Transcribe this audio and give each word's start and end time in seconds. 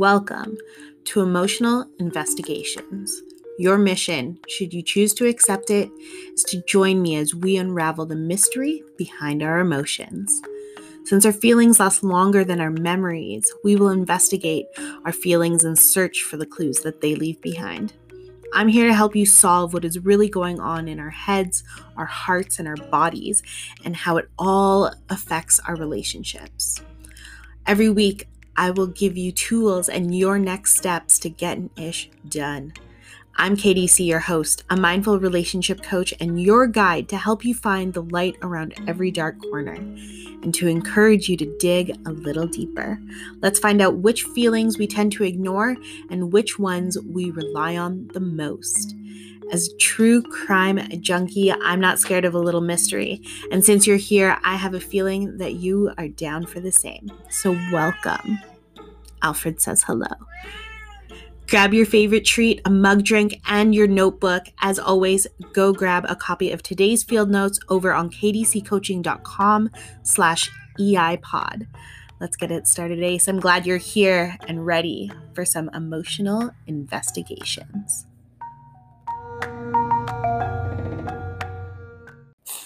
Welcome 0.00 0.56
to 1.04 1.20
Emotional 1.20 1.84
Investigations. 1.98 3.20
Your 3.58 3.76
mission, 3.76 4.38
should 4.48 4.72
you 4.72 4.80
choose 4.82 5.12
to 5.12 5.28
accept 5.28 5.68
it, 5.68 5.90
is 6.32 6.42
to 6.44 6.62
join 6.66 7.02
me 7.02 7.16
as 7.16 7.34
we 7.34 7.58
unravel 7.58 8.06
the 8.06 8.16
mystery 8.16 8.82
behind 8.96 9.42
our 9.42 9.58
emotions. 9.58 10.40
Since 11.04 11.26
our 11.26 11.34
feelings 11.34 11.78
last 11.78 12.02
longer 12.02 12.44
than 12.44 12.62
our 12.62 12.70
memories, 12.70 13.52
we 13.62 13.76
will 13.76 13.90
investigate 13.90 14.64
our 15.04 15.12
feelings 15.12 15.64
and 15.64 15.78
search 15.78 16.22
for 16.22 16.38
the 16.38 16.46
clues 16.46 16.80
that 16.80 17.02
they 17.02 17.14
leave 17.14 17.38
behind. 17.42 17.92
I'm 18.54 18.68
here 18.68 18.86
to 18.86 18.94
help 18.94 19.14
you 19.14 19.26
solve 19.26 19.74
what 19.74 19.84
is 19.84 19.98
really 19.98 20.30
going 20.30 20.60
on 20.60 20.88
in 20.88 20.98
our 20.98 21.10
heads, 21.10 21.62
our 21.98 22.06
hearts, 22.06 22.58
and 22.58 22.66
our 22.66 22.88
bodies, 22.90 23.42
and 23.84 23.94
how 23.94 24.16
it 24.16 24.30
all 24.38 24.94
affects 25.10 25.60
our 25.68 25.76
relationships. 25.76 26.80
Every 27.66 27.90
week, 27.90 28.26
I 28.56 28.70
will 28.70 28.86
give 28.86 29.16
you 29.16 29.32
tools 29.32 29.88
and 29.88 30.16
your 30.16 30.38
next 30.38 30.76
steps 30.76 31.18
to 31.20 31.28
get 31.28 31.58
an 31.58 31.70
ish 31.76 32.10
done. 32.28 32.72
I'm 33.36 33.56
KDC, 33.56 34.06
your 34.06 34.20
host, 34.20 34.64
a 34.68 34.76
mindful 34.76 35.18
relationship 35.18 35.82
coach, 35.82 36.12
and 36.20 36.42
your 36.42 36.66
guide 36.66 37.08
to 37.08 37.16
help 37.16 37.44
you 37.44 37.54
find 37.54 37.94
the 37.94 38.02
light 38.02 38.36
around 38.42 38.74
every 38.86 39.10
dark 39.10 39.40
corner 39.40 39.74
and 39.74 40.52
to 40.54 40.66
encourage 40.66 41.28
you 41.28 41.36
to 41.38 41.56
dig 41.58 41.96
a 42.06 42.12
little 42.12 42.46
deeper. 42.46 43.00
Let's 43.40 43.58
find 43.58 43.80
out 43.80 43.96
which 43.96 44.24
feelings 44.24 44.76
we 44.76 44.86
tend 44.86 45.12
to 45.12 45.24
ignore 45.24 45.76
and 46.10 46.32
which 46.32 46.58
ones 46.58 46.98
we 46.98 47.30
rely 47.30 47.76
on 47.76 48.08
the 48.12 48.20
most. 48.20 48.94
As 49.52 49.72
true 49.78 50.22
crime 50.22 50.78
junkie, 51.00 51.50
I'm 51.52 51.80
not 51.80 51.98
scared 51.98 52.24
of 52.24 52.34
a 52.34 52.38
little 52.38 52.60
mystery. 52.60 53.22
And 53.50 53.64
since 53.64 53.86
you're 53.86 53.96
here, 53.96 54.38
I 54.44 54.56
have 54.56 54.74
a 54.74 54.80
feeling 54.80 55.38
that 55.38 55.54
you 55.54 55.92
are 55.98 56.08
down 56.08 56.46
for 56.46 56.60
the 56.60 56.70
same. 56.70 57.10
So, 57.30 57.52
welcome. 57.72 58.38
Alfred 59.22 59.60
says 59.60 59.82
hello. 59.82 60.06
Grab 61.48 61.74
your 61.74 61.84
favorite 61.84 62.24
treat, 62.24 62.60
a 62.64 62.70
mug 62.70 63.02
drink, 63.02 63.40
and 63.48 63.74
your 63.74 63.88
notebook. 63.88 64.44
As 64.60 64.78
always, 64.78 65.26
go 65.52 65.72
grab 65.72 66.06
a 66.08 66.14
copy 66.14 66.52
of 66.52 66.62
today's 66.62 67.02
field 67.02 67.28
notes 67.28 67.58
over 67.68 67.92
on 67.92 68.08
kdccoaching.com 68.08 69.68
slash 70.04 70.48
eipod. 70.78 71.66
Let's 72.20 72.36
get 72.36 72.52
it 72.52 72.68
started, 72.68 73.02
Ace. 73.02 73.26
I'm 73.26 73.40
glad 73.40 73.66
you're 73.66 73.78
here 73.78 74.36
and 74.46 74.64
ready 74.64 75.10
for 75.34 75.44
some 75.44 75.70
emotional 75.74 76.52
investigations. 76.68 78.06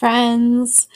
Friends, 0.04 0.86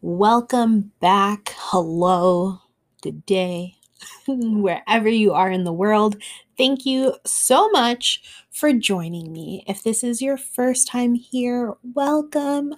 welcome 0.00 0.90
back. 0.98 1.52
Hello, 1.54 2.60
good 3.02 3.26
day, 3.26 3.74
wherever 4.26 5.06
you 5.06 5.34
are 5.34 5.50
in 5.50 5.64
the 5.64 5.72
world. 5.74 6.16
Thank 6.56 6.86
you 6.86 7.14
so 7.26 7.68
much 7.72 8.22
for 8.50 8.72
joining 8.72 9.34
me. 9.34 9.64
If 9.68 9.82
this 9.82 10.02
is 10.02 10.22
your 10.22 10.38
first 10.38 10.88
time 10.88 11.14
here, 11.14 11.74
welcome. 11.82 12.76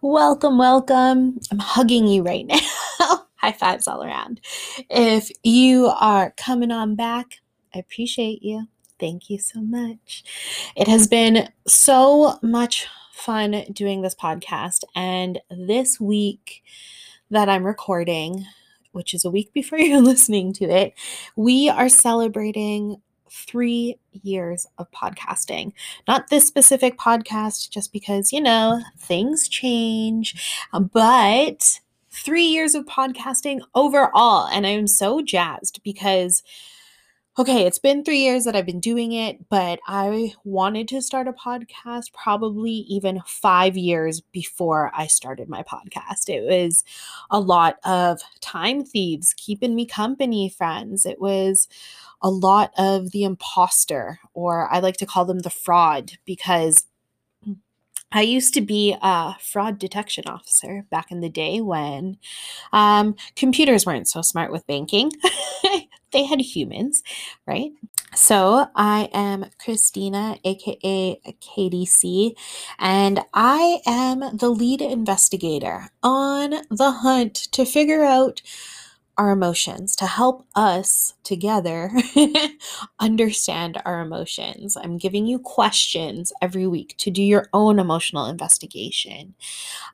Welcome, 0.00 0.56
welcome. 0.56 1.38
I'm 1.52 1.58
hugging 1.58 2.06
you 2.06 2.22
right 2.22 2.46
now. 3.00 3.26
High 3.36 3.52
fives 3.52 3.86
all 3.86 4.02
around. 4.02 4.40
If 4.88 5.30
you 5.42 5.92
are 6.00 6.32
coming 6.38 6.70
on 6.70 6.94
back, 6.94 7.40
I 7.74 7.78
appreciate 7.80 8.42
you. 8.42 8.68
Thank 8.98 9.28
you 9.28 9.38
so 9.38 9.60
much. 9.60 10.24
It 10.76 10.88
has 10.88 11.06
been 11.06 11.50
so 11.66 12.38
much 12.42 12.86
fun 13.20 13.64
doing 13.72 14.02
this 14.02 14.14
podcast. 14.14 14.84
And 14.94 15.40
this 15.50 16.00
week 16.00 16.62
that 17.30 17.48
I'm 17.48 17.64
recording, 17.64 18.46
which 18.92 19.14
is 19.14 19.24
a 19.24 19.30
week 19.30 19.52
before 19.52 19.78
you're 19.80 20.00
listening 20.00 20.52
to 20.54 20.64
it, 20.64 20.94
we 21.36 21.68
are 21.68 21.88
celebrating 21.88 23.00
three 23.30 23.96
years 24.22 24.66
of 24.78 24.90
podcasting. 24.90 25.72
Not 26.08 26.28
this 26.28 26.46
specific 26.46 26.98
podcast, 26.98 27.70
just 27.70 27.92
because, 27.92 28.32
you 28.32 28.40
know, 28.40 28.82
things 28.98 29.48
change, 29.48 30.66
um, 30.72 30.90
but 30.92 31.80
three 32.10 32.46
years 32.46 32.74
of 32.74 32.86
podcasting 32.86 33.60
overall. 33.74 34.48
And 34.48 34.66
I'm 34.66 34.88
so 34.88 35.22
jazzed 35.22 35.80
because 35.84 36.42
okay, 37.38 37.64
it's 37.64 37.78
been 37.78 38.04
three 38.04 38.18
years 38.18 38.44
that 38.44 38.56
I've 38.56 38.66
been 38.66 38.80
doing 38.80 39.12
it, 39.12 39.48
but 39.48 39.78
I 39.86 40.34
wanted 40.44 40.88
to 40.88 41.00
start 41.00 41.28
a 41.28 41.32
podcast 41.32 42.12
probably 42.12 42.70
even 42.70 43.22
five 43.24 43.76
years 43.76 44.20
before 44.20 44.90
I 44.94 45.06
started 45.06 45.48
my 45.48 45.62
podcast. 45.62 46.28
It 46.28 46.42
was 46.42 46.84
a 47.30 47.40
lot 47.40 47.76
of 47.84 48.20
time 48.40 48.84
thieves 48.84 49.32
keeping 49.34 49.74
me 49.74 49.86
company, 49.86 50.48
friends. 50.48 51.06
It 51.06 51.20
was 51.20 51.68
a 52.20 52.30
lot 52.30 52.72
of 52.76 53.12
the 53.12 53.24
imposter, 53.24 54.18
or 54.34 54.68
I 54.70 54.80
like 54.80 54.96
to 54.98 55.06
call 55.06 55.24
them 55.24 55.38
the 55.38 55.50
fraud, 55.50 56.12
because 56.24 56.86
I 58.12 58.22
used 58.22 58.54
to 58.54 58.60
be 58.60 58.96
a 59.00 59.34
fraud 59.40 59.78
detection 59.78 60.24
officer 60.26 60.84
back 60.90 61.12
in 61.12 61.20
the 61.20 61.28
day 61.28 61.60
when 61.60 62.18
um, 62.72 63.14
computers 63.36 63.86
weren't 63.86 64.08
so 64.08 64.20
smart 64.20 64.50
with 64.50 64.66
banking. 64.66 65.12
they 66.12 66.24
had 66.24 66.40
humans, 66.40 67.02
right? 67.46 67.70
So 68.14 68.66
I 68.74 69.08
am 69.12 69.46
Christina, 69.62 70.36
aka 70.44 71.20
KDC, 71.40 72.32
and 72.78 73.20
I 73.32 73.80
am 73.86 74.36
the 74.36 74.50
lead 74.50 74.82
investigator 74.82 75.90
on 76.02 76.50
the 76.70 76.90
hunt 76.90 77.34
to 77.52 77.64
figure 77.64 78.04
out 78.04 78.42
our 79.16 79.30
emotions, 79.32 79.94
to 79.96 80.06
help 80.06 80.46
us 80.56 81.12
together 81.24 81.92
understand 83.00 83.80
our 83.84 84.00
emotions. 84.00 84.76
I'm 84.76 84.96
giving 84.96 85.26
you 85.26 85.38
questions 85.38 86.32
every 86.40 86.66
week 86.66 86.94
to 86.98 87.10
do 87.10 87.22
your 87.22 87.46
own 87.52 87.78
emotional 87.78 88.26
investigation. 88.26 89.34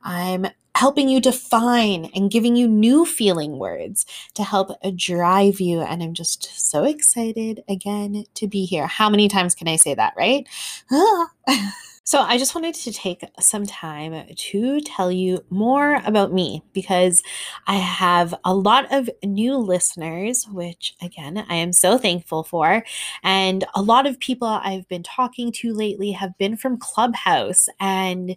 I'm 0.03 0.47
helping 0.77 1.09
you 1.09 1.21
define 1.21 2.11
and 2.15 2.31
giving 2.31 2.55
you 2.57 2.69
new 2.69 3.05
feeling 3.07 3.59
words 3.59 4.07
to 4.35 4.45
help 4.45 4.71
drive 4.95 5.61
you. 5.61 5.81
And 5.81 6.03
I'm 6.03 6.15
just 6.15 6.45
so 6.71 6.85
excited 6.85 7.65
again 7.69 8.25
to 8.35 8.47
be 8.47 8.67
here. 8.67 8.87
How 8.87 9.11
many 9.11 9.29
times 9.29 9.55
can 9.55 9.69
I 9.69 9.77
say 9.77 9.95
that, 9.95 10.15
right? 10.17 10.47
Ah. 10.93 11.31
So, 12.09 12.21
I 12.21 12.39
just 12.39 12.55
wanted 12.55 12.77
to 12.77 12.93
take 12.93 13.25
some 13.41 13.67
time 13.67 14.29
to 14.33 14.81
tell 14.83 15.11
you 15.11 15.45
more 15.51 16.01
about 16.07 16.33
me 16.33 16.63
because 16.73 17.21
I 17.67 17.75
have 17.79 18.33
a 18.45 18.55
lot 18.55 18.93
of 18.93 19.11
new 19.25 19.57
listeners, 19.57 20.47
which 20.49 20.95
again, 21.03 21.45
I 21.49 21.57
am 21.57 21.73
so 21.73 21.99
thankful 21.99 22.45
for. 22.45 22.85
And 23.25 23.65
a 23.75 23.83
lot 23.83 24.07
of 24.07 24.21
people 24.21 24.47
I've 24.47 24.87
been 24.87 25.03
talking 25.03 25.51
to 25.55 25.75
lately 25.75 26.13
have 26.13 26.39
been 26.39 26.57
from 26.57 26.79
Clubhouse. 26.79 27.69
And 27.81 28.37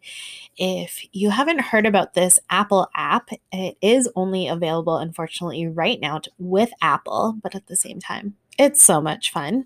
if 0.58 1.06
you 1.14 1.30
haven't 1.30 1.62
heard 1.62 1.86
about 1.86 2.16
this 2.16 2.40
Apple 2.50 2.88
app, 2.96 3.30
it 3.52 3.78
is 3.84 4.10
only 4.16 4.48
available, 4.48 4.98
unfortunately, 4.98 5.68
right 5.68 6.00
now 6.00 6.22
with 6.40 6.72
Apple, 6.82 7.38
but 7.44 7.54
at 7.54 7.68
the 7.68 7.76
same 7.76 8.00
time, 8.00 8.34
it's 8.58 8.82
so 8.82 9.00
much 9.00 9.32
fun. 9.32 9.66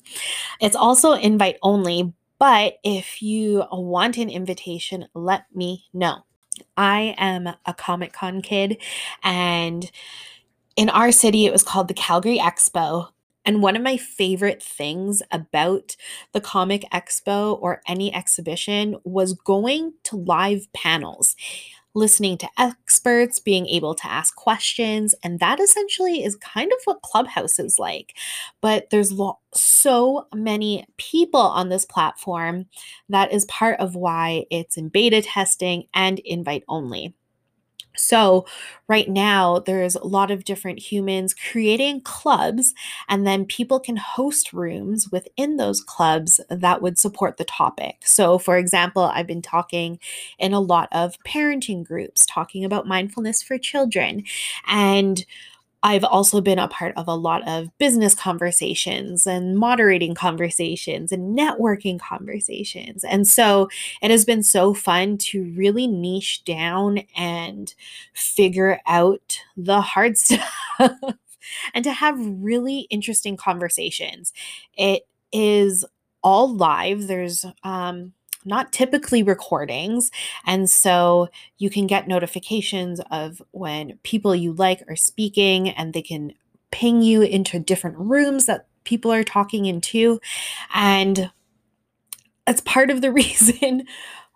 It's 0.61 0.75
also 0.75 1.13
invite 1.13 1.57
only, 1.63 2.13
but 2.43 2.79
if 2.83 3.21
you 3.21 3.63
want 3.71 4.17
an 4.17 4.29
invitation, 4.29 5.07
let 5.13 5.45
me 5.55 5.85
know. 5.93 6.25
I 6.75 7.15
am 7.17 7.47
a 7.65 7.73
Comic 7.73 8.11
Con 8.11 8.41
kid, 8.41 8.81
and 9.23 9.89
in 10.75 10.89
our 10.89 11.13
city, 11.13 11.45
it 11.45 11.53
was 11.53 11.63
called 11.63 11.87
the 11.87 11.93
Calgary 11.93 12.37
Expo. 12.37 13.07
And 13.45 13.61
one 13.61 13.77
of 13.77 13.81
my 13.81 13.95
favorite 13.95 14.61
things 14.61 15.23
about 15.31 15.95
the 16.33 16.41
Comic 16.41 16.83
Expo 16.91 17.57
or 17.61 17.81
any 17.87 18.13
exhibition 18.13 18.97
was 19.05 19.31
going 19.31 19.93
to 20.03 20.17
live 20.17 20.67
panels 20.73 21.37
listening 21.95 22.37
to 22.39 22.49
experts, 22.57 23.39
being 23.39 23.67
able 23.67 23.95
to 23.95 24.07
ask 24.07 24.35
questions. 24.35 25.15
And 25.23 25.39
that 25.39 25.59
essentially 25.59 26.23
is 26.23 26.35
kind 26.37 26.71
of 26.71 26.79
what 26.85 27.01
Clubhouse 27.03 27.59
is 27.59 27.79
like. 27.79 28.15
But 28.61 28.89
there's 28.91 29.11
lo- 29.11 29.39
so 29.53 30.27
many 30.33 30.85
people 30.97 31.41
on 31.41 31.69
this 31.69 31.85
platform 31.85 32.67
that 33.09 33.33
is 33.33 33.45
part 33.45 33.79
of 33.79 33.95
why 33.95 34.45
it's 34.51 34.77
in 34.77 34.89
beta 34.89 35.21
testing 35.21 35.85
and 35.93 36.19
invite 36.19 36.63
only. 36.69 37.15
So, 38.03 38.45
right 38.87 39.09
now, 39.09 39.59
there's 39.59 39.95
a 39.95 40.05
lot 40.05 40.31
of 40.31 40.43
different 40.43 40.79
humans 40.79 41.33
creating 41.33 42.01
clubs, 42.01 42.73
and 43.09 43.25
then 43.25 43.45
people 43.45 43.79
can 43.79 43.97
host 43.97 44.53
rooms 44.53 45.09
within 45.11 45.57
those 45.57 45.81
clubs 45.81 46.39
that 46.49 46.81
would 46.81 46.97
support 46.99 47.37
the 47.37 47.45
topic. 47.45 47.95
So, 48.03 48.37
for 48.37 48.57
example, 48.57 49.03
I've 49.03 49.27
been 49.27 49.41
talking 49.41 49.99
in 50.39 50.53
a 50.53 50.59
lot 50.59 50.89
of 50.91 51.17
parenting 51.25 51.83
groups, 51.83 52.25
talking 52.25 52.65
about 52.65 52.87
mindfulness 52.87 53.41
for 53.41 53.57
children. 53.57 54.23
And 54.67 55.25
I've 55.85 56.05
also 56.05 56.39
been 56.39 56.59
a 56.59 56.69
part 56.69 56.95
of 56.95 57.09
a 57.09 57.15
lot 57.15 57.45
of 57.47 57.77
business 57.77 58.15
conversations 58.15 59.27
and 59.27 59.57
moderating 59.57 60.15
conversations 60.15 61.11
and 61.11 61.37
networking 61.37 61.99
conversations. 61.99 63.03
And 63.03 63.27
so 63.27 63.69
it 64.01 64.09
has 64.09 64.23
been 64.23 64.43
so 64.43 64.73
fun 64.73 65.17
to 65.19 65.43
really 65.57 65.87
niche 65.87 66.43
down 66.45 66.99
and 67.17 67.73
figure 68.13 68.79
out 68.87 69.39
the 69.57 69.81
hard 69.81 70.17
stuff. 70.19 70.49
and 71.73 71.83
to 71.83 71.91
have 71.91 72.17
really 72.19 72.87
interesting 72.89 73.37
conversations. 73.37 74.33
It 74.77 75.03
is 75.31 75.85
all 76.23 76.55
live. 76.55 77.07
There's 77.07 77.45
um, 77.63 78.13
not 78.45 78.71
typically 78.71 79.23
recordings. 79.23 80.11
And 80.45 80.69
so 80.69 81.29
you 81.57 81.69
can 81.69 81.87
get 81.87 82.07
notifications 82.07 82.99
of 83.11 83.41
when 83.51 83.99
people 84.03 84.35
you 84.35 84.53
like 84.53 84.83
are 84.87 84.95
speaking 84.95 85.69
and 85.69 85.93
they 85.93 86.01
can 86.01 86.33
ping 86.71 87.01
you 87.01 87.21
into 87.21 87.59
different 87.59 87.97
rooms 87.97 88.45
that 88.45 88.67
people 88.83 89.11
are 89.11 89.23
talking 89.23 89.65
into. 89.65 90.19
And 90.73 91.31
that's 92.45 92.61
part 92.61 92.89
of 92.89 93.01
the 93.01 93.11
reason 93.13 93.85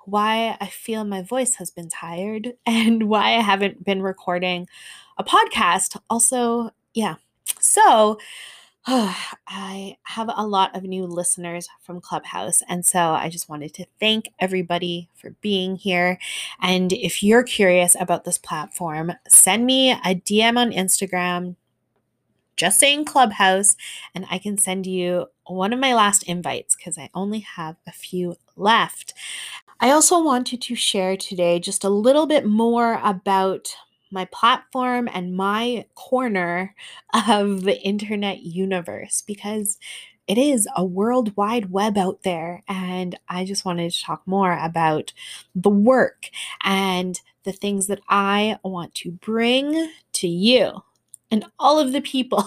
why 0.05 0.55
I 0.61 0.67
feel 0.67 1.03
my 1.03 1.21
voice 1.21 1.55
has 1.55 1.69
been 1.69 1.89
tired 1.89 2.53
and 2.65 3.09
why 3.09 3.35
I 3.35 3.41
haven't 3.41 3.83
been 3.83 4.01
recording 4.01 4.67
a 5.17 5.23
podcast. 5.23 5.99
Also, 6.09 6.71
yeah. 6.93 7.15
So, 7.59 8.19
I 9.47 9.97
have 10.03 10.29
a 10.33 10.47
lot 10.47 10.73
of 10.73 10.83
new 10.83 11.05
listeners 11.05 11.67
from 11.81 11.99
Clubhouse. 11.99 12.63
And 12.69 12.85
so 12.85 12.99
I 12.99 13.29
just 13.29 13.49
wanted 13.49 13.73
to 13.75 13.85
thank 13.99 14.29
everybody 14.39 15.09
for 15.13 15.31
being 15.41 15.75
here. 15.75 16.17
And 16.61 16.93
if 16.93 17.21
you're 17.21 17.43
curious 17.43 17.97
about 17.99 18.23
this 18.23 18.37
platform, 18.37 19.11
send 19.27 19.65
me 19.65 19.91
a 19.91 20.15
DM 20.15 20.57
on 20.57 20.71
Instagram, 20.71 21.57
just 22.55 22.79
saying 22.79 23.05
Clubhouse, 23.05 23.75
and 24.15 24.25
I 24.31 24.37
can 24.39 24.57
send 24.57 24.87
you 24.87 25.27
one 25.45 25.73
of 25.73 25.79
my 25.79 25.93
last 25.93 26.23
invites 26.23 26.75
because 26.75 26.97
I 26.97 27.09
only 27.13 27.41
have 27.41 27.75
a 27.85 27.91
few 27.91 28.37
left. 28.55 29.13
I 29.81 29.91
also 29.91 30.23
wanted 30.23 30.61
to 30.61 30.75
share 30.75 31.17
today 31.17 31.59
just 31.59 31.83
a 31.83 31.89
little 31.89 32.25
bit 32.25 32.45
more 32.45 33.01
about 33.03 33.75
my 34.11 34.25
platform 34.25 35.09
and 35.11 35.35
my 35.35 35.85
corner 35.95 36.75
of 37.27 37.63
the 37.63 37.79
internet 37.81 38.43
universe 38.43 39.21
because 39.25 39.77
it 40.27 40.37
is 40.37 40.67
a 40.75 40.83
worldwide 40.83 41.71
web 41.71 41.97
out 41.97 42.23
there. 42.23 42.63
And 42.67 43.17
I 43.29 43.45
just 43.45 43.65
wanted 43.65 43.91
to 43.91 44.01
talk 44.01 44.23
more 44.25 44.57
about 44.57 45.13
the 45.55 45.69
work 45.69 46.29
and 46.63 47.19
the 47.43 47.53
things 47.53 47.87
that 47.87 48.01
I 48.09 48.59
want 48.63 48.93
to 48.95 49.11
bring 49.11 49.91
to 50.13 50.27
you 50.27 50.83
and 51.31 51.45
all 51.57 51.79
of 51.79 51.93
the 51.93 52.01
people. 52.01 52.43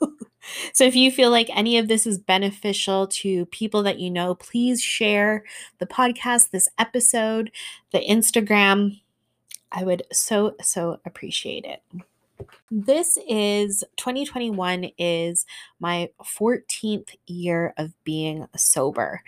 so 0.72 0.84
if 0.84 0.94
you 0.94 1.10
feel 1.10 1.30
like 1.30 1.50
any 1.52 1.78
of 1.78 1.88
this 1.88 2.06
is 2.06 2.18
beneficial 2.18 3.08
to 3.08 3.46
people 3.46 3.82
that 3.82 3.98
you 3.98 4.10
know, 4.10 4.36
please 4.36 4.80
share 4.80 5.44
the 5.78 5.86
podcast, 5.86 6.50
this 6.50 6.68
episode, 6.78 7.50
the 7.90 8.06
Instagram 8.08 9.00
I 9.72 9.84
would 9.84 10.04
so, 10.12 10.54
so 10.62 11.00
appreciate 11.04 11.64
it. 11.64 11.82
This 12.70 13.18
is 13.28 13.84
2021 13.96 14.90
is 14.98 15.46
my 15.80 16.10
14th 16.22 17.14
year 17.26 17.72
of 17.76 17.92
being 18.04 18.46
sober. 18.56 19.22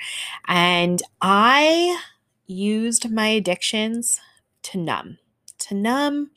And 0.47 1.03
I 1.21 2.01
used 2.47 3.11
my 3.11 3.29
addictions 3.29 4.21
to 4.65 4.79
numb, 4.79 5.19
to 5.61 5.75
numb 5.75 6.31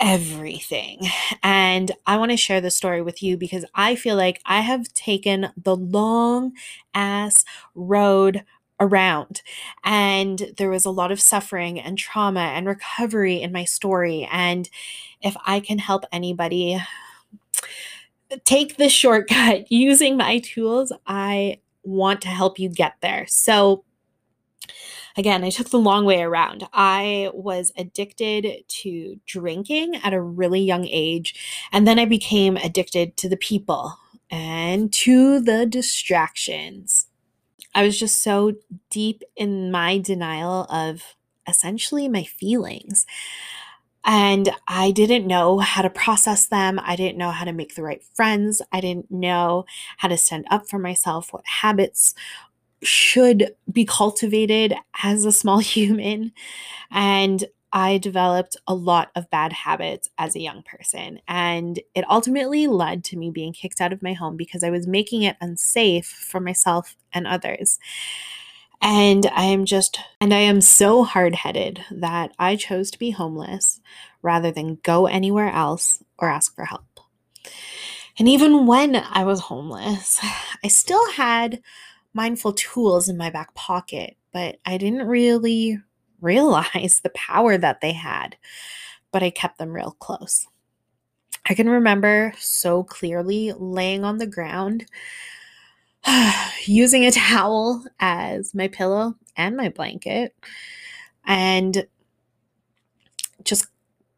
everything. 0.00 1.00
And 1.42 1.92
I 2.06 2.16
want 2.16 2.30
to 2.30 2.36
share 2.36 2.60
the 2.60 2.70
story 2.70 3.02
with 3.02 3.22
you 3.22 3.36
because 3.36 3.64
I 3.74 3.94
feel 3.94 4.16
like 4.16 4.40
I 4.44 4.60
have 4.60 4.92
taken 4.92 5.48
the 5.56 5.76
long 5.76 6.52
ass 6.94 7.44
road 7.74 8.44
around. 8.80 9.42
And 9.84 10.52
there 10.56 10.70
was 10.70 10.84
a 10.84 10.90
lot 10.90 11.12
of 11.12 11.20
suffering 11.20 11.80
and 11.80 11.96
trauma 11.96 12.40
and 12.40 12.66
recovery 12.66 13.40
in 13.40 13.52
my 13.52 13.64
story. 13.64 14.28
And 14.30 14.68
if 15.22 15.36
I 15.46 15.60
can 15.60 15.78
help 15.78 16.04
anybody 16.12 16.80
take 18.44 18.76
the 18.76 18.88
shortcut 18.88 19.70
using 19.70 20.16
my 20.16 20.38
tools, 20.40 20.92
I 21.06 21.60
want 21.82 22.20
to 22.22 22.28
help 22.28 22.58
you 22.58 22.68
get 22.68 22.94
there. 23.00 23.26
So, 23.28 23.84
again, 25.16 25.44
I 25.44 25.50
took 25.50 25.70
the 25.70 25.78
long 25.78 26.04
way 26.04 26.22
around. 26.22 26.68
I 26.72 27.30
was 27.32 27.72
addicted 27.76 28.64
to 28.68 29.20
drinking 29.24 29.96
at 30.02 30.12
a 30.12 30.20
really 30.20 30.60
young 30.60 30.86
age, 30.86 31.34
and 31.72 31.86
then 31.86 31.98
I 31.98 32.04
became 32.04 32.56
addicted 32.56 33.16
to 33.18 33.28
the 33.28 33.36
people 33.36 33.96
and 34.30 34.92
to 34.92 35.40
the 35.40 35.66
distractions. 35.66 37.06
I 37.76 37.84
was 37.84 37.98
just 38.00 38.22
so 38.24 38.54
deep 38.90 39.24
in 39.36 39.70
my 39.72 39.98
denial 39.98 40.64
of 40.70 41.16
essentially 41.48 42.08
my 42.08 42.24
feelings. 42.24 43.06
And 44.04 44.50
I 44.68 44.92
didn't 44.92 45.26
know 45.26 45.58
how 45.58 45.82
to 45.82 45.90
process 45.90 46.46
them. 46.46 46.80
I 46.82 46.94
didn't 46.94 47.18
know 47.18 47.30
how 47.32 47.44
to 47.44 47.52
make 47.52 47.74
the 47.74 47.82
right 47.82 48.02
friends. 48.14 48.62
I 48.72 48.80
didn't 48.80 49.10
know 49.10 49.64
how 49.96 50.08
to 50.08 50.16
stand 50.16 50.46
up 50.50 50.68
for 50.68 50.78
myself, 50.78 51.32
what 51.32 51.44
habits 51.46 52.14
should 52.82 53.54
be 53.72 53.84
cultivated 53.84 54.74
as 55.02 55.24
a 55.24 55.32
small 55.32 55.58
human. 55.60 56.32
And 56.90 57.44
I 57.76 57.98
developed 57.98 58.56
a 58.66 58.74
lot 58.74 59.10
of 59.14 59.28
bad 59.28 59.52
habits 59.52 60.08
as 60.16 60.34
a 60.34 60.40
young 60.40 60.62
person. 60.62 61.20
And 61.28 61.78
it 61.94 62.08
ultimately 62.08 62.66
led 62.66 63.04
to 63.04 63.18
me 63.18 63.30
being 63.30 63.52
kicked 63.52 63.82
out 63.82 63.92
of 63.92 64.02
my 64.02 64.14
home 64.14 64.38
because 64.38 64.64
I 64.64 64.70
was 64.70 64.86
making 64.86 65.24
it 65.24 65.36
unsafe 65.42 66.06
for 66.06 66.40
myself 66.40 66.96
and 67.12 67.26
others. 67.26 67.78
And 68.80 69.26
I 69.26 69.42
am 69.42 69.66
just, 69.66 70.00
and 70.22 70.32
I 70.32 70.38
am 70.38 70.62
so 70.62 71.04
hard 71.04 71.34
headed 71.34 71.84
that 71.90 72.32
I 72.38 72.56
chose 72.56 72.90
to 72.92 72.98
be 72.98 73.10
homeless 73.10 73.78
rather 74.22 74.50
than 74.50 74.78
go 74.82 75.04
anywhere 75.04 75.50
else 75.50 76.02
or 76.16 76.30
ask 76.30 76.54
for 76.54 76.64
help. 76.64 77.00
And 78.18 78.26
even 78.26 78.66
when 78.66 78.96
I 78.96 79.24
was 79.24 79.40
homeless, 79.40 80.18
I 80.64 80.68
still 80.68 81.12
had 81.12 81.60
mindful 82.14 82.54
tools 82.54 83.10
in 83.10 83.18
my 83.18 83.28
back 83.28 83.52
pocket, 83.54 84.16
but 84.32 84.56
I 84.64 84.78
didn't 84.78 85.06
really 85.06 85.82
realize 86.20 87.00
the 87.04 87.10
power 87.10 87.58
that 87.58 87.80
they 87.80 87.92
had, 87.92 88.36
but 89.12 89.22
I 89.22 89.30
kept 89.30 89.58
them 89.58 89.72
real 89.72 89.96
close. 89.98 90.46
I 91.48 91.54
can 91.54 91.68
remember 91.68 92.32
so 92.38 92.82
clearly 92.82 93.52
laying 93.56 94.04
on 94.04 94.18
the 94.18 94.26
ground, 94.26 94.86
using 96.66 97.04
a 97.04 97.12
towel 97.12 97.84
as 98.00 98.54
my 98.54 98.68
pillow 98.68 99.14
and 99.36 99.56
my 99.56 99.68
blanket, 99.68 100.34
and 101.24 101.86
just 103.44 103.66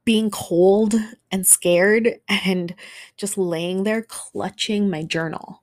being 0.04 0.30
cold 0.30 0.94
and 1.30 1.46
scared 1.46 2.14
and 2.28 2.74
just 3.18 3.36
laying 3.36 3.82
there 3.82 4.02
clutching 4.02 4.88
my 4.88 5.02
journal. 5.02 5.62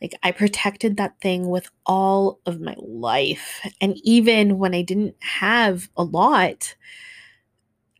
Like 0.00 0.14
I 0.22 0.32
protected 0.32 0.96
that 0.96 1.20
thing 1.20 1.48
with 1.48 1.70
all 1.86 2.40
of 2.46 2.60
my 2.60 2.74
life. 2.78 3.60
And 3.80 3.98
even 4.02 4.58
when 4.58 4.74
I 4.74 4.82
didn't 4.82 5.16
have 5.20 5.90
a 5.96 6.04
lot, 6.04 6.74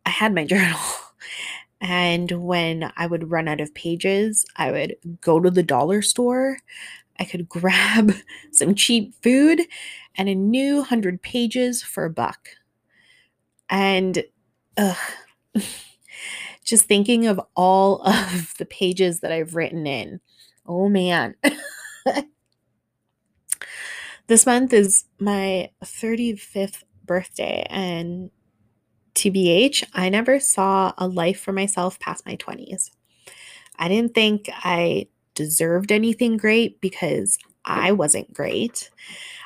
I 0.07 0.11
had 0.11 0.35
my 0.35 0.45
journal. 0.47 0.79
And 1.81 2.31
when 2.45 2.93
I 2.97 3.07
would 3.07 3.31
run 3.31 3.49
out 3.49 3.61
of 3.61 3.75
pages, 3.75 4.45
I 4.57 4.71
would 4.71 4.97
go 5.21 5.41
to 5.41 5.51
the 5.51 5.63
dollar 5.63 6.03
store. 6.03 6.59
I 7.19 7.25
could 7.25 7.49
grab 7.51 8.13
some 8.53 8.75
cheap 8.75 9.15
food 9.23 9.63
and 10.17 10.29
a 10.29 10.35
new 10.35 10.77
100 10.77 11.23
pages 11.23 11.83
for 11.83 12.05
a 12.05 12.11
buck. 12.11 12.51
And 13.69 14.25
ugh, 14.77 14.97
just 16.65 16.87
thinking 16.87 17.27
of 17.27 17.41
all 17.57 18.03
of 18.07 18.55
the 18.59 18.67
pages 18.67 19.21
that 19.21 19.33
I've 19.33 19.55
written 19.55 19.87
in, 19.87 20.21
oh 20.67 20.89
man. 20.89 21.35
this 24.27 24.47
month 24.47 24.73
is 24.73 25.05
my 25.19 25.71
35th 25.85 26.85
birthday, 27.05 27.67
and 27.69 28.31
TBH, 29.15 29.85
I 29.93 30.09
never 30.09 30.41
saw 30.41 30.93
a 30.97 31.07
life 31.09 31.41
for 31.41 31.53
myself 31.53 31.99
past 32.01 32.27
my 32.27 32.37
20s. 32.37 32.91
I 33.79 33.89
didn't 33.89 34.15
think 34.15 34.49
I 34.53 35.09
deserved 35.35 35.91
anything 35.91 36.37
great 36.37 36.81
because 36.81 37.39
I 37.65 37.93
wasn't 37.93 38.33
great. 38.33 38.91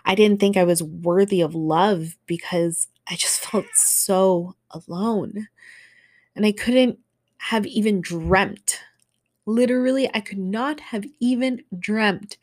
I 0.04 0.14
didn't 0.14 0.40
think 0.40 0.56
I 0.56 0.64
was 0.64 0.82
worthy 0.82 1.40
of 1.40 1.54
love 1.54 2.16
because 2.26 2.88
I 3.08 3.16
just 3.16 3.40
felt 3.46 3.66
so 3.74 4.54
alone. 4.70 5.48
And 6.36 6.44
I 6.44 6.52
couldn't 6.52 6.98
have 7.38 7.66
even 7.66 8.00
dreamt 8.00 8.80
Literally, 9.46 10.08
I 10.14 10.20
could 10.20 10.38
not 10.38 10.80
have 10.80 11.04
even 11.20 11.62
dreamt 11.78 12.38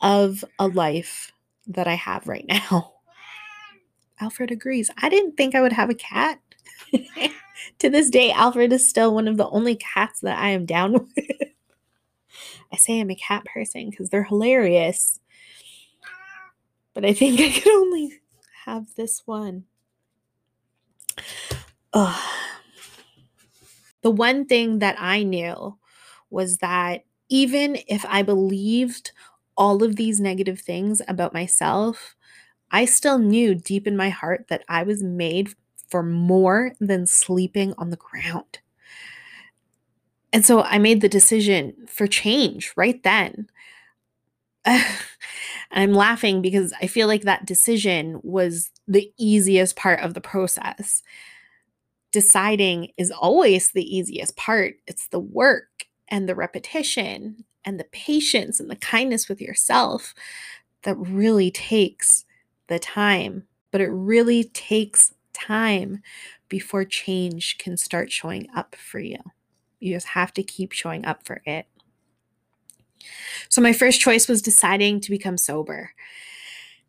of 0.00 0.44
a 0.58 0.66
life 0.66 1.32
that 1.66 1.86
I 1.86 1.94
have 1.94 2.26
right 2.26 2.46
now. 2.48 2.94
Alfred 4.20 4.50
agrees. 4.50 4.90
I 4.98 5.08
didn't 5.08 5.36
think 5.36 5.54
I 5.54 5.62
would 5.62 5.72
have 5.72 5.90
a 5.90 5.94
cat. 5.94 6.40
to 7.78 7.88
this 7.90 8.10
day, 8.10 8.32
Alfred 8.32 8.72
is 8.72 8.88
still 8.88 9.14
one 9.14 9.28
of 9.28 9.36
the 9.36 9.48
only 9.48 9.76
cats 9.76 10.20
that 10.20 10.38
I 10.38 10.50
am 10.50 10.66
down 10.66 10.92
with. 11.16 11.26
I 12.72 12.76
say 12.76 13.00
I'm 13.00 13.10
a 13.10 13.14
cat 13.14 13.44
person 13.46 13.90
because 13.90 14.10
they're 14.10 14.24
hilarious. 14.24 15.20
But 16.94 17.04
I 17.04 17.12
think 17.12 17.40
I 17.40 17.50
could 17.50 17.72
only 17.72 18.20
have 18.64 18.94
this 18.96 19.22
one. 19.26 19.64
Ugh. 21.92 22.20
The 24.02 24.10
one 24.10 24.46
thing 24.46 24.78
that 24.80 24.96
I 24.98 25.22
knew 25.22 25.76
was 26.30 26.58
that 26.58 27.04
even 27.28 27.78
if 27.86 28.04
I 28.08 28.22
believed 28.22 29.12
all 29.56 29.82
of 29.82 29.96
these 29.96 30.20
negative 30.20 30.60
things 30.60 31.02
about 31.08 31.34
myself, 31.34 32.16
I 32.70 32.84
still 32.84 33.18
knew 33.18 33.54
deep 33.54 33.86
in 33.86 33.96
my 33.96 34.08
heart 34.10 34.46
that 34.48 34.64
I 34.68 34.82
was 34.82 35.02
made 35.02 35.54
for 35.88 36.02
more 36.02 36.72
than 36.80 37.06
sleeping 37.06 37.74
on 37.76 37.90
the 37.90 37.96
ground. 37.96 38.60
And 40.32 40.44
so 40.44 40.62
I 40.62 40.78
made 40.78 41.00
the 41.00 41.08
decision 41.08 41.74
for 41.88 42.06
change 42.06 42.72
right 42.76 43.02
then. 43.02 43.48
I'm 45.72 45.92
laughing 45.92 46.42
because 46.42 46.72
I 46.80 46.86
feel 46.86 47.08
like 47.08 47.22
that 47.22 47.46
decision 47.46 48.20
was 48.22 48.70
the 48.86 49.12
easiest 49.18 49.76
part 49.76 50.00
of 50.00 50.14
the 50.14 50.20
process. 50.20 51.02
Deciding 52.12 52.88
is 52.96 53.10
always 53.10 53.70
the 53.70 53.96
easiest 53.96 54.36
part. 54.36 54.74
It's 54.86 55.08
the 55.08 55.20
work 55.20 55.79
and 56.10 56.28
the 56.28 56.34
repetition 56.34 57.44
and 57.64 57.78
the 57.78 57.84
patience 57.84 58.60
and 58.60 58.70
the 58.70 58.76
kindness 58.76 59.28
with 59.28 59.40
yourself 59.40 60.14
that 60.82 60.96
really 60.96 61.50
takes 61.50 62.24
the 62.68 62.78
time. 62.78 63.44
But 63.70 63.80
it 63.80 63.90
really 63.90 64.44
takes 64.44 65.12
time 65.32 66.02
before 66.48 66.84
change 66.84 67.58
can 67.58 67.76
start 67.76 68.10
showing 68.10 68.48
up 68.54 68.74
for 68.74 68.98
you. 68.98 69.18
You 69.78 69.94
just 69.94 70.08
have 70.08 70.32
to 70.34 70.42
keep 70.42 70.72
showing 70.72 71.04
up 71.04 71.24
for 71.24 71.42
it. 71.46 71.66
So, 73.48 73.60
my 73.62 73.72
first 73.72 74.00
choice 74.00 74.28
was 74.28 74.42
deciding 74.42 75.00
to 75.00 75.10
become 75.10 75.38
sober. 75.38 75.92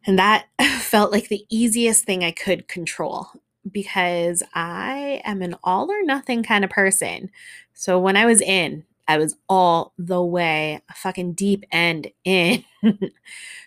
And 0.05 0.17
that 0.19 0.47
felt 0.79 1.11
like 1.11 1.29
the 1.29 1.45
easiest 1.49 2.03
thing 2.03 2.23
I 2.23 2.31
could 2.31 2.67
control 2.67 3.27
because 3.69 4.41
I 4.53 5.21
am 5.23 5.41
an 5.41 5.55
all 5.63 5.91
or 5.91 6.03
nothing 6.03 6.43
kind 6.43 6.63
of 6.65 6.69
person. 6.69 7.29
So, 7.73 7.99
when 7.99 8.17
I 8.17 8.25
was 8.25 8.41
in, 8.41 8.83
I 9.11 9.17
was 9.17 9.35
all 9.49 9.93
the 9.97 10.23
way 10.23 10.81
a 10.89 10.93
fucking 10.93 11.33
deep 11.33 11.65
end 11.69 12.07
in. 12.23 12.63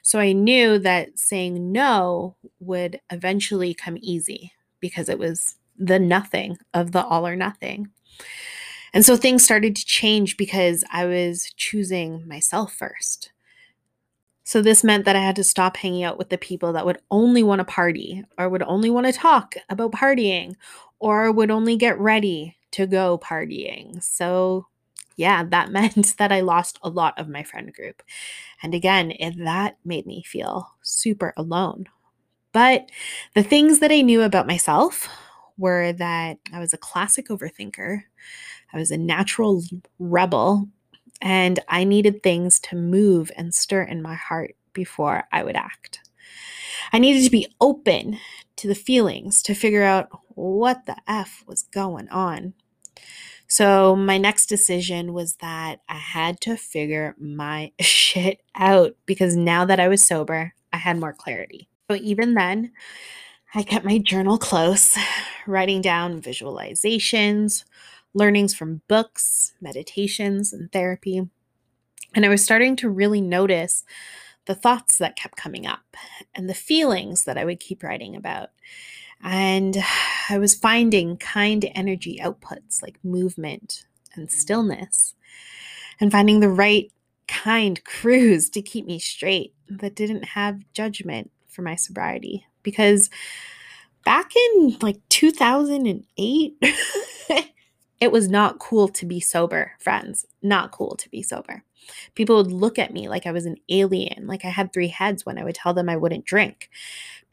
so, 0.03 0.19
I 0.19 0.33
knew 0.33 0.79
that 0.79 1.19
saying 1.19 1.71
no 1.71 2.37
would 2.61 2.99
eventually 3.11 3.75
come 3.75 3.99
easy 4.01 4.53
because 4.81 5.11
it 5.11 5.19
was 5.19 5.57
the 5.79 5.99
nothing 5.99 6.57
of 6.73 6.93
the 6.93 7.05
all 7.05 7.27
or 7.27 7.37
nothing. 7.37 7.91
And 8.95 9.05
so 9.05 9.17
things 9.17 9.45
started 9.45 9.77
to 9.77 9.85
change 9.85 10.39
because 10.39 10.83
I 10.91 11.05
was 11.05 11.53
choosing 11.57 12.27
myself 12.27 12.73
first. 12.73 13.33
So 14.45 14.63
this 14.63 14.85
meant 14.85 15.05
that 15.05 15.17
I 15.17 15.21
had 15.21 15.37
to 15.37 15.45
stop 15.45 15.77
hanging 15.77 16.05
out 16.05 16.17
with 16.17 16.31
the 16.31 16.39
people 16.39 16.73
that 16.73 16.87
would 16.87 17.01
only 17.11 17.43
want 17.43 17.59
to 17.59 17.65
party 17.65 18.25
or 18.39 18.49
would 18.49 18.63
only 18.63 18.89
want 18.89 19.07
to 19.07 19.13
talk 19.13 19.57
about 19.69 19.93
partying 19.93 20.55
or 21.01 21.33
would 21.33 21.51
only 21.51 21.77
get 21.77 21.99
ready 21.99 22.57
to 22.71 22.87
go 22.87 23.19
partying. 23.19 24.03
So 24.03 24.67
yeah, 25.17 25.45
that 25.45 25.71
meant 25.73 26.17
that 26.19 26.33
I 26.33 26.41
lost 26.41 26.79
a 26.83 26.89
lot 26.89 27.19
of 27.19 27.29
my 27.29 27.43
friend 27.43 27.73
group. 27.73 28.03
And 28.63 28.75
again, 28.75 29.13
it, 29.13 29.37
that 29.45 29.79
made 29.85 30.07
me 30.07 30.23
feel 30.27 30.71
super 30.83 31.33
alone. 31.37 31.87
But 32.53 32.91
the 33.35 33.43
things 33.43 33.81
that 33.81 33.93
I 33.93 34.01
knew 34.01 34.23
about 34.23 34.47
myself 34.47 35.09
were 35.59 35.93
that 35.93 36.39
I 36.53 36.61
was 36.61 36.73
a 36.73 36.79
classic 36.79 37.29
overthinker. 37.29 38.03
I 38.73 38.77
was 38.79 38.91
a 38.91 38.97
natural 38.97 39.63
rebel 39.99 40.69
and 41.23 41.59
I 41.69 41.85
needed 41.85 42.23
things 42.23 42.61
to 42.61 42.77
move 42.77 43.31
and 43.37 43.55
stir 43.55 43.83
in 43.83 44.03
my 44.03 44.15
heart 44.15 44.57
before 44.73 45.25
I 45.33 45.43
would 45.45 45.57
act. 45.57 46.01
I 46.93 46.99
needed 46.99 47.25
to 47.25 47.31
be 47.31 47.55
open 47.61 48.19
to 48.57 48.69
the 48.69 48.75
feelings 48.75 49.43
to 49.43 49.55
figure 49.55 49.83
out 49.83 50.09
what 50.31 50.87
the 50.87 50.97
F 51.07 51.45
was 51.47 51.63
going 51.63 52.09
on. 52.09 52.55
So, 53.47 53.95
my 53.95 54.19
next 54.19 54.47
decision 54.47 55.13
was 55.13 55.37
that 55.37 55.81
I 55.89 55.97
had 55.97 56.41
to 56.43 56.57
figure 56.57 57.15
my 57.19 57.73
shit 57.81 58.41
out 58.55 58.97
because 59.07 59.37
now 59.37 59.65
that 59.65 59.81
I 59.81 59.89
was 59.89 60.05
sober, 60.05 60.55
I 60.73 60.79
had 60.79 60.99
more 60.99 61.13
clarity. 61.13 61.69
So 61.91 61.97
even 61.97 62.35
then, 62.35 62.73
I 63.55 63.63
kept 63.63 63.85
my 63.85 63.99
journal 63.99 64.39
close, 64.39 64.97
writing 65.47 65.81
down 65.81 66.21
visualizations, 66.21 67.65
learnings 68.15 68.55
from 68.55 68.83
books, 68.89 69.53
meditations, 69.61 70.53
and 70.53 70.73
therapy. 70.73 71.29
And 72.15 72.25
I 72.25 72.29
was 72.29 72.43
starting 72.43 72.77
to 72.77 72.89
really 72.89 73.21
notice 73.21 73.85
the 74.47 74.55
thoughts 74.55 74.99
that 74.99 75.17
kept 75.17 75.37
coming 75.37 75.67
up 75.67 75.97
and 76.35 76.49
the 76.49 76.55
feelings 76.55 77.25
that 77.25 77.39
I 77.39 77.45
would 77.45 77.61
keep 77.61 77.83
writing 77.83 78.17
about. 78.17 78.51
And 79.25 79.77
I 80.29 80.39
was 80.39 80.55
finding 80.55 81.17
kind 81.17 81.65
energy 81.75 82.21
outputs 82.23 82.83
like 82.83 82.99
movement 83.03 83.87
and 84.15 84.31
stillness, 84.31 85.15
and 86.01 86.13
finding 86.13 86.41
the 86.41 86.49
right 86.49 86.93
kind 87.27 87.83
crews 87.87 88.51
to 88.51 88.63
keep 88.63 88.87
me 88.87 88.99
straight 88.99 89.55
that 89.69 89.97
didn't 89.97 90.25
have 90.25 90.61
judgment 90.75 91.31
for 91.49 91.63
my 91.63 91.75
sobriety. 91.75 92.47
Because 92.63 93.11
back 94.05 94.31
in 94.37 94.77
like 94.81 95.01
2008, 95.09 96.57
It 98.05 98.13
was 98.13 98.29
not 98.29 98.59
cool 98.59 98.89
to 98.89 99.07
be 99.07 99.19
sober, 99.19 99.73
friends. 99.79 100.27
Not 100.43 100.73
cool 100.73 100.95
to 100.97 101.09
be 101.09 101.23
sober. 101.23 101.63
People 102.15 102.37
would 102.37 102.53
look 102.53 102.79
at 102.79 102.93
me 102.93 103.09
like 103.09 103.27
I 103.27 103.33
was 103.33 103.47
an 103.47 103.57
alien, 103.71 104.27
like 104.27 104.45
I 104.45 104.49
had 104.49 104.75
three 104.75 104.89
heads 104.89 105.25
when 105.25 105.39
I 105.39 105.45
would 105.45 105.55
tell 105.55 105.73
them 105.73 105.89
I 105.89 105.97
wouldn't 105.97 106.27
drink. 106.27 106.69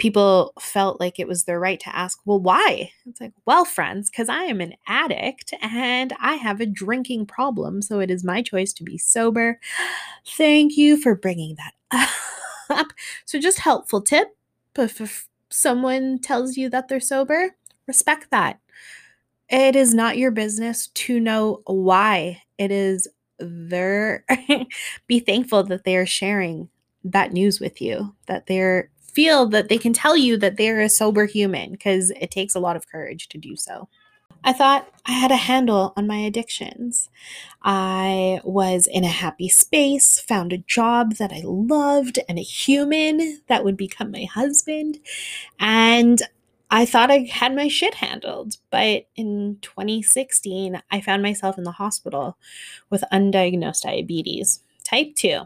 People 0.02 0.54
felt 0.60 1.00
like 1.00 1.20
it 1.20 1.28
was 1.28 1.44
their 1.44 1.60
right 1.60 1.80
to 1.80 1.96
ask, 1.96 2.20
well, 2.26 2.40
why? 2.40 2.92
It's 3.06 3.22
like, 3.22 3.34
well, 3.46 3.66
friends, 3.66 4.10
because 4.10 4.30
I 4.30 4.46
am 4.46 4.60
an 4.60 4.74
addict 4.88 5.54
and 5.62 6.12
I 6.20 6.38
have 6.38 6.60
a 6.60 6.66
drinking 6.66 7.28
problem. 7.28 7.84
So 7.84 8.00
it 8.00 8.10
is 8.10 8.24
my 8.24 8.42
choice 8.42 8.74
to 8.74 8.84
be 8.84 8.98
sober. 8.98 9.60
Thank 10.26 10.76
you 10.76 10.98
for 10.98 11.14
bringing 11.14 11.56
that 11.92 12.10
up. 12.72 12.88
So, 13.26 13.40
just 13.40 13.60
helpful 13.60 14.02
tip 14.02 14.36
if 14.76 15.28
someone 15.52 16.18
tells 16.18 16.58
you 16.58 16.68
that 16.70 16.88
they're 16.88 17.00
sober, 17.00 17.56
respect 17.86 18.32
that. 18.32 18.60
It 19.50 19.76
is 19.76 19.94
not 19.94 20.18
your 20.18 20.32
business 20.32 20.88
to 20.88 21.20
know 21.20 21.62
why 21.68 22.42
it 22.58 22.72
is 22.72 23.08
their 23.38 24.26
be 25.08 25.20
thankful 25.20 25.62
that 25.66 25.84
they 25.84 25.96
are 25.96 26.08
sharing 26.08 26.70
that 27.04 27.34
news 27.34 27.60
with 27.60 27.84
you, 27.84 28.16
that 28.26 28.48
they're 28.48 28.90
feel 29.14 29.46
that 29.48 29.70
they 29.70 29.78
can 29.78 29.94
tell 29.94 30.18
you 30.18 30.38
that 30.38 30.58
they're 30.58 30.82
a 30.82 30.90
sober 30.90 31.26
human 31.26 31.72
because 31.72 32.12
it 32.12 32.32
takes 32.32 32.56
a 32.56 32.60
lot 32.60 32.76
of 32.76 32.88
courage 32.88 33.28
to 33.30 33.38
do 33.38 33.56
so. 33.56 33.88
I 34.44 34.54
thought 34.54 34.92
I 35.06 35.12
had 35.12 35.32
a 35.32 35.36
handle 35.36 35.94
on 35.96 36.08
my 36.08 36.18
addictions. 36.18 37.10
I 37.62 38.42
was 38.44 38.88
in 38.88 39.04
a 39.04 39.10
happy 39.10 39.50
space, 39.50 40.20
found 40.20 40.52
a 40.52 40.58
job 40.58 41.16
that 41.16 41.32
I 41.32 41.42
loved, 41.44 42.18
and 42.28 42.40
a 42.40 42.44
human 42.44 43.42
that 43.48 43.64
would 43.64 43.78
become 43.78 44.10
my 44.12 44.24
husband. 44.24 45.00
And 45.60 46.24
I 46.72 46.86
thought 46.86 47.12
I 47.12 47.30
had 47.30 47.54
my 47.54 47.68
shit 47.68 47.96
handled, 47.96 48.58
but 48.72 49.08
in 49.16 49.60
2016, 49.62 50.82
I 50.90 51.02
found 51.02 51.22
myself 51.22 51.58
in 51.58 51.64
the 51.64 51.72
hospital 51.72 52.38
with 52.90 53.04
undiagnosed 53.12 53.82
diabetes, 53.82 54.64
type 54.84 55.14
2. 55.16 55.42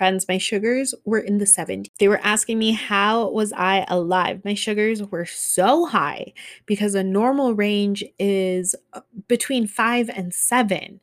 Friends, 0.00 0.26
my 0.26 0.38
sugars 0.38 0.94
were 1.04 1.18
in 1.18 1.36
the 1.36 1.44
70s. 1.44 1.90
They 1.98 2.08
were 2.08 2.22
asking 2.24 2.58
me 2.58 2.72
how 2.72 3.28
was 3.28 3.52
I 3.52 3.84
alive? 3.86 4.40
My 4.46 4.54
sugars 4.54 5.02
were 5.02 5.26
so 5.26 5.84
high 5.84 6.32
because 6.64 6.94
a 6.94 7.04
normal 7.04 7.52
range 7.52 8.02
is 8.18 8.74
uh, 8.94 9.02
between 9.28 9.66
5 9.66 10.08
and 10.08 10.32
7, 10.32 11.00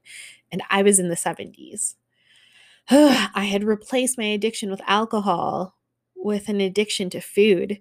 and 0.52 0.64
I 0.72 0.82
was 0.82 0.98
in 0.98 1.10
the 1.10 1.16
70s. 1.16 1.94
I 2.90 3.48
had 3.52 3.64
replaced 3.64 4.18
my 4.18 4.26
addiction 4.26 4.72
with 4.72 4.82
alcohol 4.88 5.76
with 6.16 6.50
an 6.50 6.60
addiction 6.60 7.12
to 7.12 7.22
food. 7.22 7.80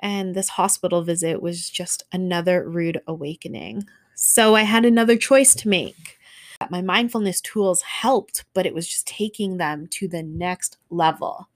And 0.00 0.34
this 0.34 0.50
hospital 0.50 1.00
visit 1.00 1.40
was 1.40 1.70
just 1.70 2.02
another 2.12 2.68
rude 2.68 3.00
awakening. 3.06 3.84
So 4.14 4.54
I 4.54 4.64
had 4.64 4.84
another 4.84 5.16
choice 5.16 5.54
to 5.54 5.68
make. 5.70 6.18
Uh, 6.62 6.66
my 6.70 6.82
mindfulness 6.82 7.40
tools 7.40 7.82
helped, 7.82 8.44
but 8.54 8.66
it 8.66 8.74
was 8.74 8.88
just 8.88 9.06
taking 9.06 9.56
them 9.56 9.86
to 9.90 10.08
the 10.08 10.22
next 10.22 10.78
level. 10.90 11.48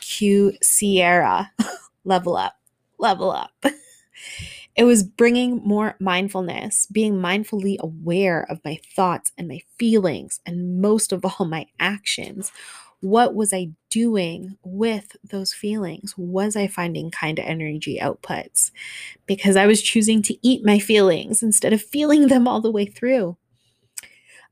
Q 0.00 0.52
Ciara, 0.62 1.52
level 2.04 2.36
up, 2.36 2.56
level 2.98 3.30
up. 3.30 3.52
It 4.74 4.84
was 4.84 5.02
bringing 5.02 5.60
more 5.66 5.96
mindfulness, 6.00 6.86
being 6.86 7.16
mindfully 7.16 7.78
aware 7.78 8.46
of 8.48 8.64
my 8.64 8.78
thoughts 8.96 9.30
and 9.36 9.46
my 9.46 9.60
feelings, 9.78 10.40
and 10.46 10.80
most 10.80 11.12
of 11.12 11.26
all, 11.26 11.44
my 11.44 11.66
actions 11.78 12.50
what 13.02 13.34
was 13.34 13.52
I 13.52 13.70
doing 13.90 14.56
with 14.62 15.16
those 15.24 15.52
feelings? 15.52 16.14
Was 16.16 16.54
I 16.54 16.68
finding 16.68 17.10
kind 17.10 17.38
of 17.38 17.44
energy 17.44 17.98
outputs? 18.00 18.70
Because 19.26 19.56
I 19.56 19.66
was 19.66 19.82
choosing 19.82 20.22
to 20.22 20.36
eat 20.40 20.64
my 20.64 20.78
feelings 20.78 21.42
instead 21.42 21.72
of 21.72 21.82
feeling 21.82 22.28
them 22.28 22.46
all 22.46 22.60
the 22.60 22.70
way 22.70 22.86
through. 22.86 23.36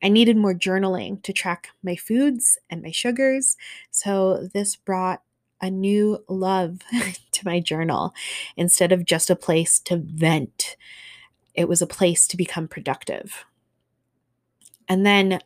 I 0.02 0.08
needed 0.08 0.36
more 0.36 0.54
journaling 0.54 1.22
to 1.22 1.32
track 1.32 1.68
my 1.82 1.96
foods 1.96 2.58
and 2.68 2.82
my 2.82 2.90
sugars. 2.90 3.56
So 3.90 4.48
this 4.54 4.76
brought 4.76 5.22
a 5.60 5.70
new 5.70 6.24
love 6.28 6.80
to 7.32 7.44
my 7.44 7.60
journal 7.60 8.14
instead 8.56 8.92
of 8.92 9.04
just 9.04 9.30
a 9.30 9.36
place 9.36 9.78
to 9.80 9.96
vent. 9.96 10.76
It 11.54 11.68
was 11.68 11.82
a 11.82 11.86
place 11.86 12.26
to 12.28 12.36
become 12.36 12.68
productive. 12.68 13.44
And 14.88 15.04
then 15.04 15.40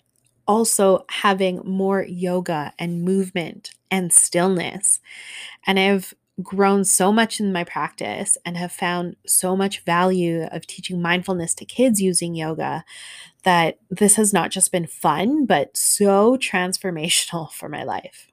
also 0.46 1.04
having 1.08 1.60
more 1.64 2.04
yoga 2.04 2.72
and 2.78 3.02
movement 3.02 3.72
and 3.90 4.12
stillness. 4.12 5.00
And 5.66 5.78
I've 5.78 6.14
grown 6.42 6.84
so 6.84 7.12
much 7.12 7.38
in 7.38 7.52
my 7.52 7.64
practice 7.64 8.36
and 8.44 8.56
have 8.56 8.72
found 8.72 9.16
so 9.26 9.56
much 9.56 9.84
value 9.84 10.44
of 10.50 10.66
teaching 10.66 11.00
mindfulness 11.00 11.54
to 11.54 11.64
kids 11.64 12.00
using 12.00 12.34
yoga 12.34 12.84
that 13.44 13.78
this 13.90 14.16
has 14.16 14.32
not 14.32 14.50
just 14.50 14.72
been 14.72 14.86
fun, 14.86 15.46
but 15.46 15.76
so 15.76 16.36
transformational 16.40 17.52
for 17.52 17.68
my 17.68 17.84
life. 17.84 18.28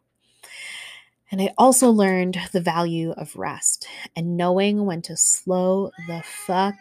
And 1.32 1.42
I 1.42 1.54
also 1.58 1.90
learned 1.90 2.38
the 2.52 2.60
value 2.60 3.12
of 3.12 3.38
rest 3.38 3.88
and 4.16 4.36
knowing 4.36 4.86
when 4.86 5.02
to 5.04 5.16
slow 5.16 5.92
the 6.08 6.22
fuck 6.26 6.76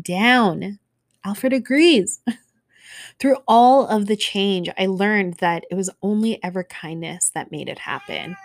down. 0.00 0.80
Alfred 1.24 1.52
agrees. 1.52 2.20
Through 3.20 3.36
all 3.46 3.86
of 3.86 4.06
the 4.06 4.16
change, 4.16 4.68
I 4.76 4.86
learned 4.86 5.34
that 5.34 5.64
it 5.70 5.76
was 5.76 5.90
only 6.02 6.42
ever 6.42 6.64
kindness 6.64 7.30
that 7.34 7.52
made 7.52 7.68
it 7.68 7.78
happen. 7.78 8.36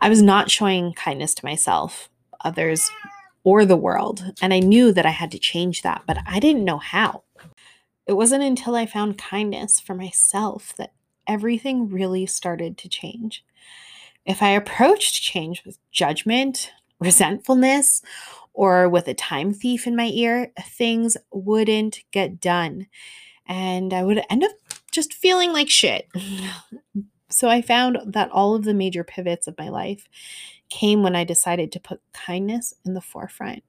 I 0.00 0.08
was 0.08 0.22
not 0.22 0.50
showing 0.50 0.92
kindness 0.94 1.34
to 1.34 1.46
myself, 1.46 2.08
others, 2.42 2.90
or 3.42 3.64
the 3.64 3.76
world, 3.76 4.32
and 4.40 4.54
I 4.54 4.60
knew 4.60 4.92
that 4.92 5.06
I 5.06 5.10
had 5.10 5.30
to 5.32 5.38
change 5.38 5.82
that, 5.82 6.02
but 6.06 6.18
I 6.26 6.40
didn't 6.40 6.64
know 6.64 6.78
how. 6.78 7.24
It 8.06 8.14
wasn't 8.14 8.42
until 8.42 8.74
I 8.74 8.86
found 8.86 9.18
kindness 9.18 9.80
for 9.80 9.94
myself 9.94 10.74
that 10.76 10.92
everything 11.26 11.88
really 11.88 12.26
started 12.26 12.76
to 12.78 12.88
change. 12.88 13.44
If 14.26 14.42
I 14.42 14.50
approached 14.50 15.22
change 15.22 15.64
with 15.64 15.78
judgment, 15.90 16.72
resentfulness, 17.00 18.02
or 18.52 18.88
with 18.88 19.08
a 19.08 19.14
time 19.14 19.52
thief 19.52 19.86
in 19.86 19.96
my 19.96 20.06
ear, 20.06 20.52
things 20.62 21.16
wouldn't 21.32 22.00
get 22.12 22.40
done. 22.40 22.86
And 23.46 23.92
I 23.92 24.04
would 24.04 24.22
end 24.30 24.44
up 24.44 24.52
just 24.90 25.12
feeling 25.12 25.52
like 25.52 25.68
shit. 25.68 26.08
So 27.34 27.48
I 27.48 27.62
found 27.62 27.98
that 28.06 28.30
all 28.30 28.54
of 28.54 28.62
the 28.62 28.74
major 28.74 29.02
pivots 29.02 29.48
of 29.48 29.58
my 29.58 29.68
life 29.68 30.08
came 30.70 31.02
when 31.02 31.16
I 31.16 31.24
decided 31.24 31.72
to 31.72 31.80
put 31.80 32.00
kindness 32.12 32.74
in 32.84 32.94
the 32.94 33.00
forefront. 33.00 33.64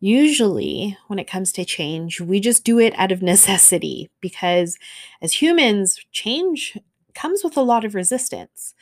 Usually, 0.00 0.96
when 1.08 1.18
it 1.18 1.26
comes 1.26 1.52
to 1.52 1.64
change, 1.66 2.22
we 2.22 2.40
just 2.40 2.64
do 2.64 2.78
it 2.78 2.94
out 2.96 3.12
of 3.12 3.22
necessity 3.34 4.10
because 4.22 4.78
as 5.20 5.42
humans, 5.42 6.00
change 6.10 6.78
comes 7.14 7.44
with 7.44 7.56
a 7.58 7.62
lot 7.62 7.84
of 7.84 7.94
resistance. 7.94 8.74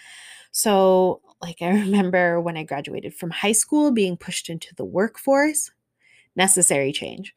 So, 0.53 1.21
like, 1.41 1.61
I 1.61 1.69
remember 1.81 2.41
when 2.41 2.57
I 2.57 2.63
graduated 2.63 3.15
from 3.15 3.31
high 3.31 3.53
school 3.53 3.91
being 3.91 4.17
pushed 4.17 4.49
into 4.49 4.75
the 4.77 4.85
workforce, 4.85 5.73
necessary 6.37 6.93
change. 6.93 7.35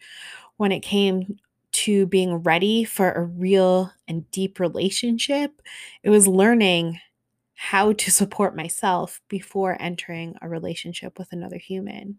When 0.57 0.71
it 0.71 0.81
came 0.81 1.37
to 1.75 2.05
being 2.07 2.35
ready 2.37 2.83
for 2.83 3.11
a 3.11 3.23
real 3.23 3.91
and 4.07 4.29
deep 4.31 4.59
relationship, 4.59 5.61
it 6.03 6.09
was 6.09 6.27
learning 6.27 6.99
how 7.55 7.93
to 7.93 8.11
support 8.11 8.55
myself 8.55 9.21
before 9.29 9.77
entering 9.79 10.35
a 10.41 10.49
relationship 10.49 11.17
with 11.17 11.31
another 11.31 11.57
human. 11.57 12.17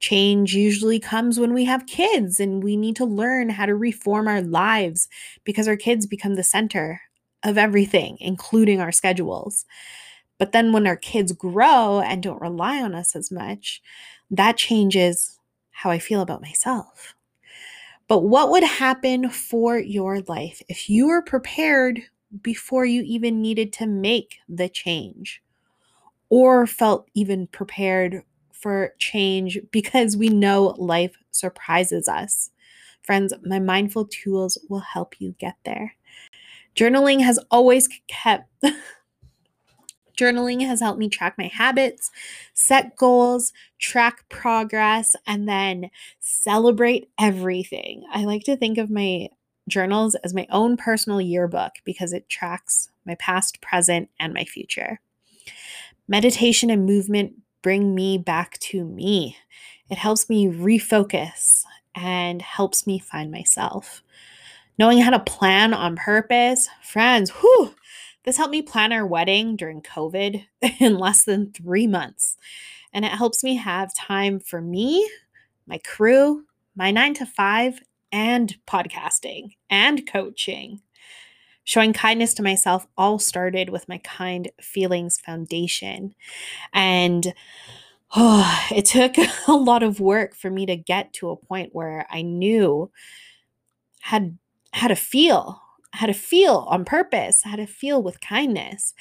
Change 0.00 0.54
usually 0.54 1.00
comes 1.00 1.38
when 1.40 1.54
we 1.54 1.64
have 1.64 1.86
kids 1.86 2.40
and 2.40 2.62
we 2.62 2.76
need 2.76 2.96
to 2.96 3.04
learn 3.04 3.50
how 3.50 3.66
to 3.66 3.74
reform 3.74 4.28
our 4.28 4.42
lives 4.42 5.08
because 5.44 5.68
our 5.68 5.76
kids 5.76 6.06
become 6.06 6.34
the 6.34 6.44
center 6.44 7.00
of 7.42 7.58
everything, 7.58 8.16
including 8.20 8.80
our 8.80 8.92
schedules. 8.92 9.64
But 10.38 10.52
then 10.52 10.72
when 10.72 10.86
our 10.86 10.96
kids 10.96 11.32
grow 11.32 12.00
and 12.00 12.22
don't 12.22 12.40
rely 12.40 12.80
on 12.82 12.94
us 12.94 13.16
as 13.16 13.30
much, 13.30 13.82
that 14.30 14.56
changes 14.56 15.38
how 15.70 15.90
I 15.90 15.98
feel 15.98 16.20
about 16.20 16.42
myself. 16.42 17.14
But 18.08 18.20
what 18.20 18.50
would 18.50 18.64
happen 18.64 19.28
for 19.28 19.78
your 19.78 20.20
life 20.22 20.62
if 20.68 20.88
you 20.88 21.08
were 21.08 21.22
prepared 21.22 22.00
before 22.42 22.84
you 22.84 23.02
even 23.02 23.42
needed 23.42 23.72
to 23.74 23.86
make 23.86 24.38
the 24.48 24.68
change 24.68 25.42
or 26.30 26.66
felt 26.66 27.08
even 27.14 27.46
prepared 27.48 28.22
for 28.52 28.94
change 28.98 29.58
because 29.70 30.16
we 30.16 30.28
know 30.28 30.74
life 30.78 31.16
surprises 31.30 32.08
us? 32.08 32.50
Friends, 33.02 33.32
my 33.42 33.58
mindful 33.58 34.06
tools 34.06 34.58
will 34.68 34.80
help 34.80 35.20
you 35.20 35.34
get 35.38 35.56
there. 35.64 35.94
Journaling 36.74 37.22
has 37.22 37.38
always 37.50 37.88
kept 38.08 38.48
Journaling 40.18 40.66
has 40.66 40.80
helped 40.80 40.98
me 40.98 41.08
track 41.08 41.36
my 41.38 41.46
habits, 41.46 42.10
set 42.52 42.96
goals, 42.96 43.52
track 43.78 44.28
progress, 44.28 45.14
and 45.26 45.48
then 45.48 45.90
celebrate 46.18 47.08
everything. 47.18 48.04
I 48.12 48.24
like 48.24 48.42
to 48.44 48.56
think 48.56 48.78
of 48.78 48.90
my 48.90 49.28
journals 49.68 50.16
as 50.16 50.34
my 50.34 50.46
own 50.50 50.76
personal 50.76 51.20
yearbook 51.20 51.72
because 51.84 52.12
it 52.12 52.28
tracks 52.28 52.90
my 53.06 53.14
past, 53.16 53.60
present, 53.60 54.08
and 54.18 54.34
my 54.34 54.44
future. 54.44 55.00
Meditation 56.08 56.70
and 56.70 56.84
movement 56.84 57.34
bring 57.62 57.94
me 57.94 58.18
back 58.18 58.58
to 58.58 58.84
me. 58.84 59.36
It 59.88 59.98
helps 59.98 60.28
me 60.28 60.46
refocus 60.46 61.64
and 61.94 62.42
helps 62.42 62.86
me 62.86 62.98
find 62.98 63.30
myself 63.30 64.02
knowing 64.78 64.98
how 65.00 65.10
to 65.10 65.18
plan 65.18 65.74
on 65.74 65.96
purpose. 65.96 66.68
Friends, 66.82 67.30
this 68.28 68.36
helped 68.36 68.52
me 68.52 68.60
plan 68.60 68.92
our 68.92 69.06
wedding 69.06 69.56
during 69.56 69.80
COVID 69.80 70.44
in 70.80 70.98
less 70.98 71.24
than 71.24 71.50
three 71.50 71.86
months. 71.86 72.36
And 72.92 73.06
it 73.06 73.12
helps 73.12 73.42
me 73.42 73.56
have 73.56 73.94
time 73.94 74.38
for 74.38 74.60
me, 74.60 75.10
my 75.66 75.78
crew, 75.78 76.44
my 76.76 76.90
nine 76.90 77.14
to 77.14 77.24
five, 77.24 77.80
and 78.12 78.54
podcasting 78.66 79.56
and 79.70 80.06
coaching. 80.06 80.82
Showing 81.64 81.94
kindness 81.94 82.34
to 82.34 82.42
myself 82.42 82.86
all 82.98 83.18
started 83.18 83.70
with 83.70 83.88
my 83.88 83.96
Kind 83.96 84.50
Feelings 84.60 85.18
Foundation. 85.18 86.14
And 86.74 87.32
oh, 88.14 88.66
it 88.70 88.84
took 88.84 89.14
a 89.48 89.52
lot 89.52 89.82
of 89.82 90.00
work 90.00 90.36
for 90.36 90.50
me 90.50 90.66
to 90.66 90.76
get 90.76 91.14
to 91.14 91.30
a 91.30 91.36
point 91.36 91.74
where 91.74 92.06
I 92.10 92.20
knew 92.20 92.90
had 94.00 94.36
how 94.72 94.88
to 94.88 94.96
feel, 94.96 95.62
how 95.92 96.06
to 96.06 96.12
feel 96.12 96.66
on 96.68 96.84
purpose, 96.84 97.42
how 97.42 97.56
to 97.56 97.66
feel 97.66 98.02
with 98.02 98.20
kindness. 98.20 98.94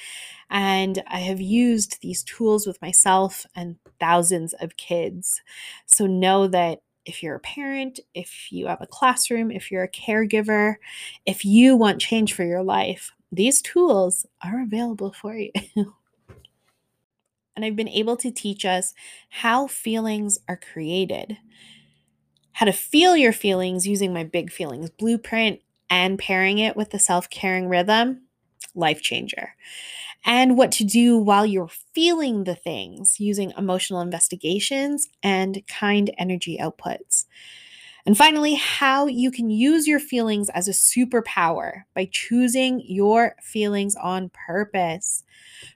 And 0.49 1.03
I 1.07 1.19
have 1.19 1.41
used 1.41 2.01
these 2.01 2.23
tools 2.23 2.65
with 2.65 2.81
myself 2.81 3.45
and 3.55 3.75
thousands 3.99 4.53
of 4.53 4.77
kids. 4.77 5.41
So 5.85 6.07
know 6.07 6.47
that 6.47 6.79
if 7.05 7.23
you're 7.23 7.35
a 7.35 7.39
parent, 7.39 7.99
if 8.13 8.51
you 8.51 8.67
have 8.67 8.81
a 8.81 8.87
classroom, 8.87 9.51
if 9.51 9.71
you're 9.71 9.83
a 9.83 9.91
caregiver, 9.91 10.75
if 11.25 11.45
you 11.45 11.75
want 11.75 12.01
change 12.01 12.33
for 12.33 12.43
your 12.43 12.63
life, 12.63 13.11
these 13.31 13.61
tools 13.61 14.25
are 14.41 14.61
available 14.61 15.13
for 15.13 15.35
you. 15.35 15.51
and 17.55 17.65
I've 17.65 17.75
been 17.75 17.89
able 17.89 18.17
to 18.17 18.31
teach 18.31 18.65
us 18.65 18.93
how 19.29 19.67
feelings 19.67 20.37
are 20.47 20.57
created 20.57 21.37
how 22.57 22.65
to 22.65 22.73
feel 22.73 23.15
your 23.15 23.33
feelings 23.33 23.85
using 23.85 24.11
my 24.11 24.23
big 24.23 24.51
feelings 24.51 24.89
blueprint 24.89 25.61
and 25.89 26.19
pairing 26.19 26.59
it 26.59 26.75
with 26.75 26.91
the 26.91 26.99
self 26.99 27.29
caring 27.29 27.67
rhythm, 27.67 28.23
life 28.75 29.01
changer. 29.01 29.55
And 30.25 30.57
what 30.57 30.71
to 30.73 30.83
do 30.83 31.17
while 31.17 31.45
you're 31.45 31.69
feeling 31.93 32.43
the 32.43 32.55
things 32.55 33.19
using 33.19 33.53
emotional 33.57 34.01
investigations 34.01 35.07
and 35.23 35.63
kind 35.67 36.11
energy 36.17 36.57
outputs. 36.59 37.25
And 38.05 38.17
finally, 38.17 38.55
how 38.55 39.07
you 39.07 39.31
can 39.31 39.49
use 39.49 39.85
your 39.85 39.99
feelings 39.99 40.49
as 40.49 40.67
a 40.67 40.71
superpower 40.71 41.83
by 41.93 42.07
choosing 42.09 42.81
your 42.85 43.35
feelings 43.41 43.95
on 43.95 44.31
purpose. 44.47 45.25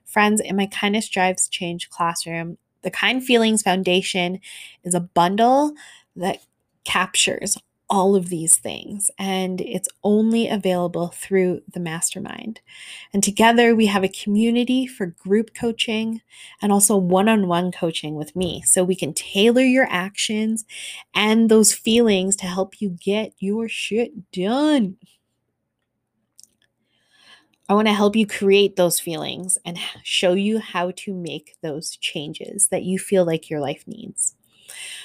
Friends, 0.06 0.40
in 0.40 0.56
my 0.56 0.66
Kindness 0.66 1.10
Drives 1.10 1.50
Change 1.50 1.90
classroom, 1.90 2.58
the 2.84 2.92
Kind 2.92 3.24
Feelings 3.26 3.64
Foundation 3.64 4.40
is 4.84 4.96
a 4.96 5.02
bundle 5.02 5.74
that 6.16 6.40
captures 6.86 7.58
all 7.92 8.16
of 8.16 8.30
these 8.30 8.56
things, 8.56 9.12
and 9.20 9.60
it's 9.60 9.90
only 10.02 10.48
available 10.48 11.10
through 11.10 11.62
the 11.72 11.80
mastermind. 11.80 12.62
And 13.14 13.22
together 13.22 13.76
we 13.76 13.88
have 13.88 14.04
a 14.04 14.08
community 14.08 14.88
for 14.88 15.08
group 15.08 15.54
coaching 15.54 16.22
and 16.62 16.72
also 16.72 16.96
one 16.96 17.28
on 17.28 17.50
one 17.50 17.72
coaching 17.72 18.16
with 18.16 18.34
me. 18.34 18.62
So 18.66 18.84
we 18.86 18.96
can 18.96 19.14
tailor 19.14 19.62
your 19.62 19.88
actions 19.90 20.66
and 21.14 21.50
those 21.50 21.74
feelings 21.74 22.38
to 22.38 22.46
help 22.46 22.80
you 22.82 22.90
get 22.90 23.34
your 23.40 23.68
shit 23.68 24.32
done. 24.32 24.96
I 27.68 27.74
want 27.74 27.88
to 27.90 27.94
help 27.94 28.16
you 28.16 28.26
create 28.26 28.78
those 28.78 29.02
feelings 29.02 29.58
and 29.66 29.78
show 30.02 30.34
you 30.34 30.60
how 30.60 30.92
to 30.92 31.14
make 31.14 31.56
those 31.62 31.98
changes 31.98 32.70
that 32.70 32.84
you 32.84 32.98
feel 33.00 33.26
like 33.26 33.50
your 33.50 33.60
life 33.60 33.84
needs. 33.86 34.36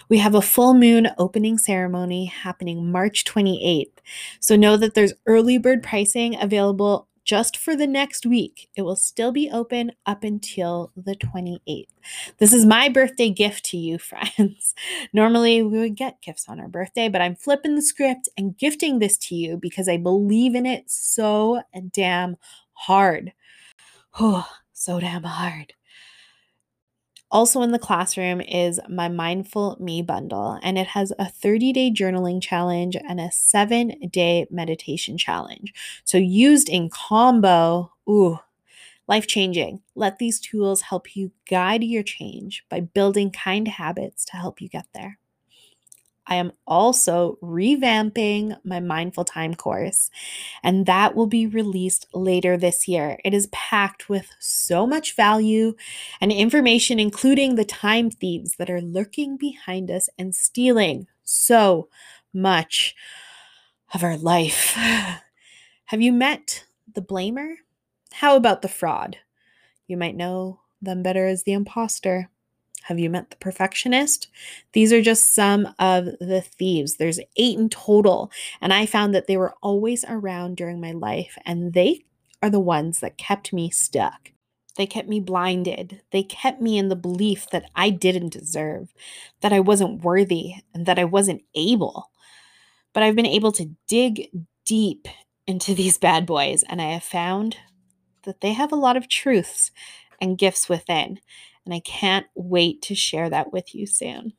We 0.09 0.19
have 0.19 0.35
a 0.35 0.43
full 0.43 0.75
moon 0.75 1.09
opening 1.19 1.59
ceremony 1.59 2.27
happening 2.27 2.91
March 2.91 3.25
28th. 3.25 3.99
So 4.41 4.57
know 4.57 4.77
that 4.77 4.95
there's 4.95 5.15
early 5.27 5.59
bird 5.59 5.83
pricing 5.83 6.41
available 6.41 7.09
just 7.27 7.57
for 7.57 7.77
the 7.77 7.89
next 7.89 8.25
week. 8.25 8.71
It 8.77 8.83
will 8.83 8.97
still 8.97 9.33
be 9.33 9.51
open 9.51 9.93
up 10.07 10.23
until 10.23 10.93
the 10.97 11.17
28th. 11.17 11.89
This 12.39 12.53
is 12.53 12.65
my 12.65 12.89
birthday 12.89 13.29
gift 13.31 13.65
to 13.67 13.77
you, 13.77 13.99
friends. 13.99 14.75
Normally, 15.13 15.63
we 15.63 15.79
would 15.81 15.97
get 15.97 16.23
gifts 16.23 16.49
on 16.49 16.61
our 16.61 16.69
birthday, 16.69 17.09
but 17.09 17.21
I'm 17.21 17.35
flipping 17.35 17.75
the 17.75 17.83
script 17.83 18.29
and 18.39 18.57
gifting 18.57 19.01
this 19.01 19.19
to 19.19 19.35
you 19.35 19.59
because 19.59 19.89
I 19.89 19.97
believe 19.97 20.55
in 20.55 20.65
it 20.65 20.85
so 20.87 21.61
damn 21.93 22.37
hard. 22.73 23.33
Oh, 24.19 24.49
so 24.73 25.01
damn 25.01 25.25
hard. 25.25 25.75
Also, 27.31 27.61
in 27.62 27.73
the 27.73 27.79
classroom 27.79 28.41
is 28.41 28.81
my 28.89 29.09
Mindful 29.09 29.77
Me 29.81 30.01
bundle, 30.01 30.59
and 30.62 30.79
it 30.79 30.87
has 30.89 31.12
a 31.19 31.29
30 31.29 31.73
day 31.73 31.91
journaling 31.91 32.41
challenge 32.41 32.97
and 32.97 33.21
a 33.21 33.31
seven 33.33 33.91
day 34.11 34.47
meditation 34.51 35.19
challenge. 35.19 35.75
So, 36.05 36.19
used 36.19 36.69
in 36.69 36.89
combo, 36.89 37.93
ooh, 38.09 38.39
life 39.09 39.27
changing. 39.27 39.83
Let 39.95 40.19
these 40.19 40.41
tools 40.41 40.83
help 40.83 41.17
you 41.17 41.33
guide 41.49 41.85
your 41.85 42.03
change 42.05 42.65
by 42.71 42.81
building 42.81 43.31
kind 43.33 43.69
habits 43.69 44.25
to 44.27 44.37
help 44.37 44.61
you 44.61 44.69
get 44.69 44.87
there. 44.95 45.19
I 46.27 46.37
am 46.37 46.53
also 46.67 47.39
revamping 47.43 48.57
my 48.65 48.81
Mindful 48.81 49.25
Time 49.25 49.55
course, 49.55 50.11
and 50.62 50.87
that 50.87 51.15
will 51.15 51.27
be 51.27 51.47
released 51.47 52.07
later 52.12 52.57
this 52.57 52.89
year. 52.89 53.19
It 53.25 53.33
is 53.33 53.49
packed 53.49 54.09
with 54.09 54.29
so 54.41 54.87
much 54.87 55.15
value 55.15 55.75
and 56.21 56.33
information, 56.33 56.99
including 56.99 57.55
the 57.55 57.65
time 57.65 58.11
thieves 58.11 58.57
that 58.57 58.71
are 58.71 58.81
lurking 58.81 59.37
behind 59.37 59.91
us 59.91 60.09
and 60.19 60.35
stealing 60.35 61.07
so 61.23 61.89
much 62.33 62.95
of 63.95 64.03
our 64.03 64.17
life. 64.17 64.73
Have 65.87 66.03
you 66.03 66.12
met 66.12 66.65
the 66.93 67.03
blamer? 67.03 67.55
How 68.12 68.37
about 68.37 68.62
the 68.62 68.69
fraud? 68.69 69.19
You 69.87 69.97
might 69.97 70.17
know 70.17 70.61
them 70.83 71.03
better 71.03 71.27
as 71.27 71.45
the 71.45 71.53
imposter. 71.53 72.31
Have 72.87 73.01
you 73.01 73.11
met 73.11 73.31
the 73.31 73.37
perfectionist? 73.37 74.29
These 74.72 74.92
are 74.92 75.03
just 75.03 75.35
some 75.35 75.75
of 75.81 76.05
the 76.20 76.40
thieves. 76.40 76.96
There's 76.96 77.18
eight 77.37 77.59
in 77.59 77.68
total. 77.68 78.31
And 78.61 78.72
I 78.72 78.87
found 78.87 79.12
that 79.12 79.27
they 79.27 79.37
were 79.37 79.55
always 79.61 80.05
around 80.09 80.57
during 80.57 80.81
my 80.81 80.92
life, 80.92 81.37
and 81.44 81.72
they 81.72 82.05
are 82.40 82.51
the 82.51 82.61
ones 82.61 83.01
that 83.01 83.18
kept 83.18 83.53
me 83.53 83.70
stuck. 83.70 84.31
They 84.77 84.87
kept 84.87 85.09
me 85.09 85.18
blinded. 85.18 86.03
They 86.12 86.22
kept 86.22 86.62
me 86.62 86.79
in 86.79 86.88
the 86.88 86.94
belief 86.94 87.49
that 87.51 87.68
I 87.75 87.90
didn't 87.90 88.33
deserve, 88.33 88.94
that 89.40 89.53
I 89.53 89.59
wasn't 89.59 90.05
worthy, 90.05 90.53
and 90.72 90.87
that 90.87 90.99
I 90.99 91.05
wasn't 91.05 91.42
able. 91.57 92.12
But 92.92 93.03
I've 93.03 93.16
been 93.16 93.27
able 93.27 93.51
to 93.53 93.75
dig 93.88 94.31
deep 94.64 95.09
into 95.44 95.75
these 95.75 95.99
bad 95.99 96.25
boys, 96.25 96.62
and 96.68 96.81
I 96.81 96.92
have 96.92 97.03
found 97.03 97.57
that 98.22 98.42
they 98.42 98.53
have 98.53 98.70
a 98.70 98.77
lot 98.77 98.96
of 98.96 99.09
truths 99.09 99.72
and 100.20 100.38
gifts 100.38 100.68
within 100.68 101.18
and 101.67 101.75
I 101.75 101.81
can't 101.81 102.27
wait 102.35 102.81
to 102.83 102.95
share 102.95 103.29
that 103.29 103.53
with 103.53 103.75
you 103.75 103.87
soon. 103.87 104.33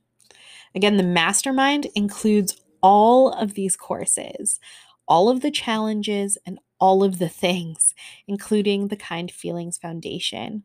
Again, 0.73 0.97
the 0.97 1.03
mastermind 1.03 1.87
includes 1.93 2.59
all 2.81 3.31
of 3.31 3.53
these 3.53 3.75
courses, 3.75 4.59
all 5.07 5.29
of 5.29 5.41
the 5.41 5.51
challenges, 5.51 6.37
and 6.45 6.59
all 6.79 7.03
of 7.03 7.19
the 7.19 7.29
things, 7.29 7.93
including 8.27 8.87
the 8.87 8.95
Kind 8.95 9.31
Feelings 9.31 9.77
Foundation. 9.77 10.63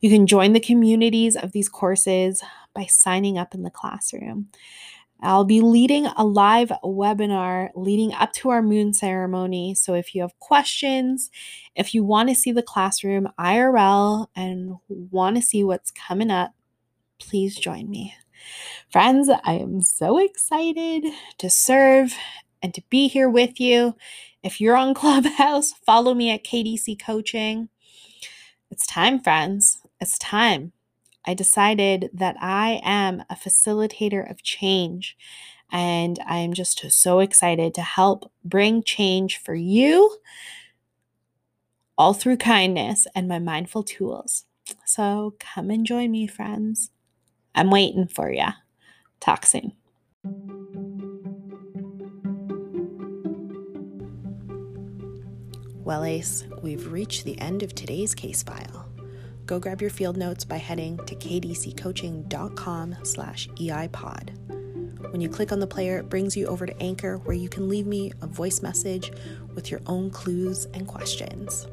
You 0.00 0.10
can 0.10 0.26
join 0.26 0.52
the 0.52 0.60
communities 0.60 1.36
of 1.36 1.52
these 1.52 1.68
courses 1.68 2.42
by 2.74 2.86
signing 2.86 3.38
up 3.38 3.54
in 3.54 3.62
the 3.62 3.70
classroom. 3.70 4.48
I'll 5.22 5.44
be 5.44 5.60
leading 5.60 6.06
a 6.06 6.24
live 6.24 6.72
webinar 6.84 7.70
leading 7.74 8.12
up 8.14 8.32
to 8.34 8.50
our 8.50 8.62
moon 8.62 8.92
ceremony. 8.92 9.74
So 9.74 9.94
if 9.94 10.14
you 10.14 10.22
have 10.22 10.38
questions, 10.38 11.30
if 11.76 11.94
you 11.94 12.04
want 12.04 12.28
to 12.28 12.34
see 12.34 12.52
the 12.52 12.62
classroom 12.62 13.28
IRL 13.38 14.28
and 14.36 14.76
want 14.88 15.36
to 15.36 15.42
see 15.42 15.64
what's 15.64 15.90
coming 15.92 16.30
up, 16.30 16.52
please 17.20 17.56
join 17.56 17.90
me. 17.90 18.14
Friends, 18.90 19.28
I 19.28 19.54
am 19.54 19.82
so 19.82 20.18
excited 20.18 21.04
to 21.38 21.50
serve 21.50 22.14
and 22.62 22.74
to 22.74 22.82
be 22.90 23.08
here 23.08 23.30
with 23.30 23.60
you. 23.60 23.96
If 24.42 24.60
you're 24.60 24.76
on 24.76 24.94
Clubhouse, 24.96 25.72
follow 25.86 26.14
me 26.14 26.30
at 26.30 26.44
KDC 26.44 27.00
Coaching. 27.04 27.68
It's 28.70 28.86
time, 28.86 29.20
friends. 29.20 29.78
It's 30.00 30.18
time. 30.18 30.72
I 31.24 31.34
decided 31.34 32.10
that 32.12 32.36
I 32.40 32.80
am 32.82 33.22
a 33.30 33.36
facilitator 33.36 34.28
of 34.28 34.42
change. 34.42 35.16
And 35.70 36.18
I'm 36.26 36.52
just 36.52 36.90
so 36.90 37.20
excited 37.20 37.74
to 37.74 37.82
help 37.82 38.30
bring 38.44 38.82
change 38.82 39.38
for 39.38 39.54
you 39.54 40.18
all 41.96 42.12
through 42.12 42.36
kindness 42.36 43.06
and 43.14 43.28
my 43.28 43.38
mindful 43.38 43.82
tools. 43.82 44.44
So 44.84 45.34
come 45.38 45.70
and 45.70 45.86
join 45.86 46.10
me, 46.10 46.26
friends. 46.26 46.90
I'm 47.54 47.70
waiting 47.70 48.06
for 48.06 48.30
you. 48.30 48.48
Talk 49.20 49.46
soon. 49.46 49.72
Well, 55.84 56.04
Ace, 56.04 56.44
we've 56.62 56.92
reached 56.92 57.24
the 57.24 57.38
end 57.40 57.62
of 57.62 57.74
today's 57.74 58.14
case 58.14 58.42
file 58.42 58.91
go 59.52 59.58
grab 59.58 59.82
your 59.82 59.90
field 59.90 60.16
notes 60.16 60.46
by 60.46 60.56
heading 60.56 60.96
to 61.04 61.14
kdccoaching.com 61.14 62.96
slash 63.02 63.48
eipod. 63.48 64.30
When 65.10 65.20
you 65.20 65.28
click 65.28 65.52
on 65.52 65.60
the 65.60 65.66
player, 65.66 65.98
it 65.98 66.08
brings 66.08 66.34
you 66.34 66.46
over 66.46 66.64
to 66.64 66.82
Anchor 66.82 67.18
where 67.18 67.36
you 67.36 67.50
can 67.50 67.68
leave 67.68 67.86
me 67.86 68.12
a 68.22 68.26
voice 68.26 68.62
message 68.62 69.12
with 69.54 69.70
your 69.70 69.82
own 69.86 70.08
clues 70.08 70.64
and 70.72 70.86
questions. 70.86 71.66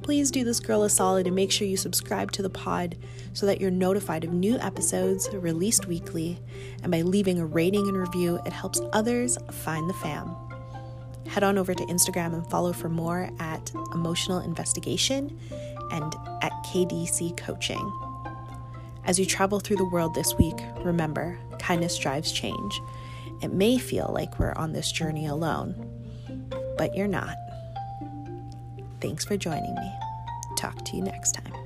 Please 0.00 0.30
do 0.30 0.44
this 0.44 0.60
girl 0.60 0.84
a 0.84 0.88
solid 0.88 1.26
and 1.26 1.36
make 1.36 1.52
sure 1.52 1.68
you 1.68 1.76
subscribe 1.76 2.32
to 2.32 2.40
the 2.40 2.48
pod 2.48 2.96
so 3.34 3.44
that 3.44 3.60
you're 3.60 3.70
notified 3.70 4.24
of 4.24 4.32
new 4.32 4.56
episodes 4.56 5.28
released 5.34 5.84
weekly. 5.84 6.40
And 6.82 6.90
by 6.90 7.02
leaving 7.02 7.38
a 7.38 7.44
rating 7.44 7.86
and 7.86 7.98
review, 7.98 8.40
it 8.46 8.52
helps 8.54 8.80
others 8.94 9.36
find 9.50 9.90
the 9.90 9.94
fam. 9.94 10.34
Head 11.26 11.42
on 11.42 11.58
over 11.58 11.74
to 11.74 11.84
Instagram 11.84 12.32
and 12.32 12.48
follow 12.48 12.72
for 12.72 12.88
more 12.88 13.28
at 13.40 13.72
Emotional 13.92 14.38
Investigation 14.38 15.38
and 15.90 16.14
at 16.42 16.52
KDC 16.74 17.36
Coaching. 17.36 17.92
As 19.04 19.16
you 19.16 19.24
travel 19.24 19.60
through 19.60 19.76
the 19.76 19.88
world 19.90 20.12
this 20.12 20.34
week, 20.34 20.56
remember 20.78 21.38
kindness 21.60 21.96
drives 21.96 22.32
change. 22.32 22.80
It 23.42 23.52
may 23.52 23.78
feel 23.78 24.10
like 24.12 24.40
we're 24.40 24.54
on 24.54 24.72
this 24.72 24.90
journey 24.90 25.26
alone, 25.26 25.76
but 26.76 26.96
you're 26.96 27.06
not. 27.06 27.36
Thanks 29.00 29.24
for 29.24 29.36
joining 29.36 29.74
me. 29.76 29.92
Talk 30.56 30.84
to 30.86 30.96
you 30.96 31.02
next 31.04 31.32
time. 31.36 31.63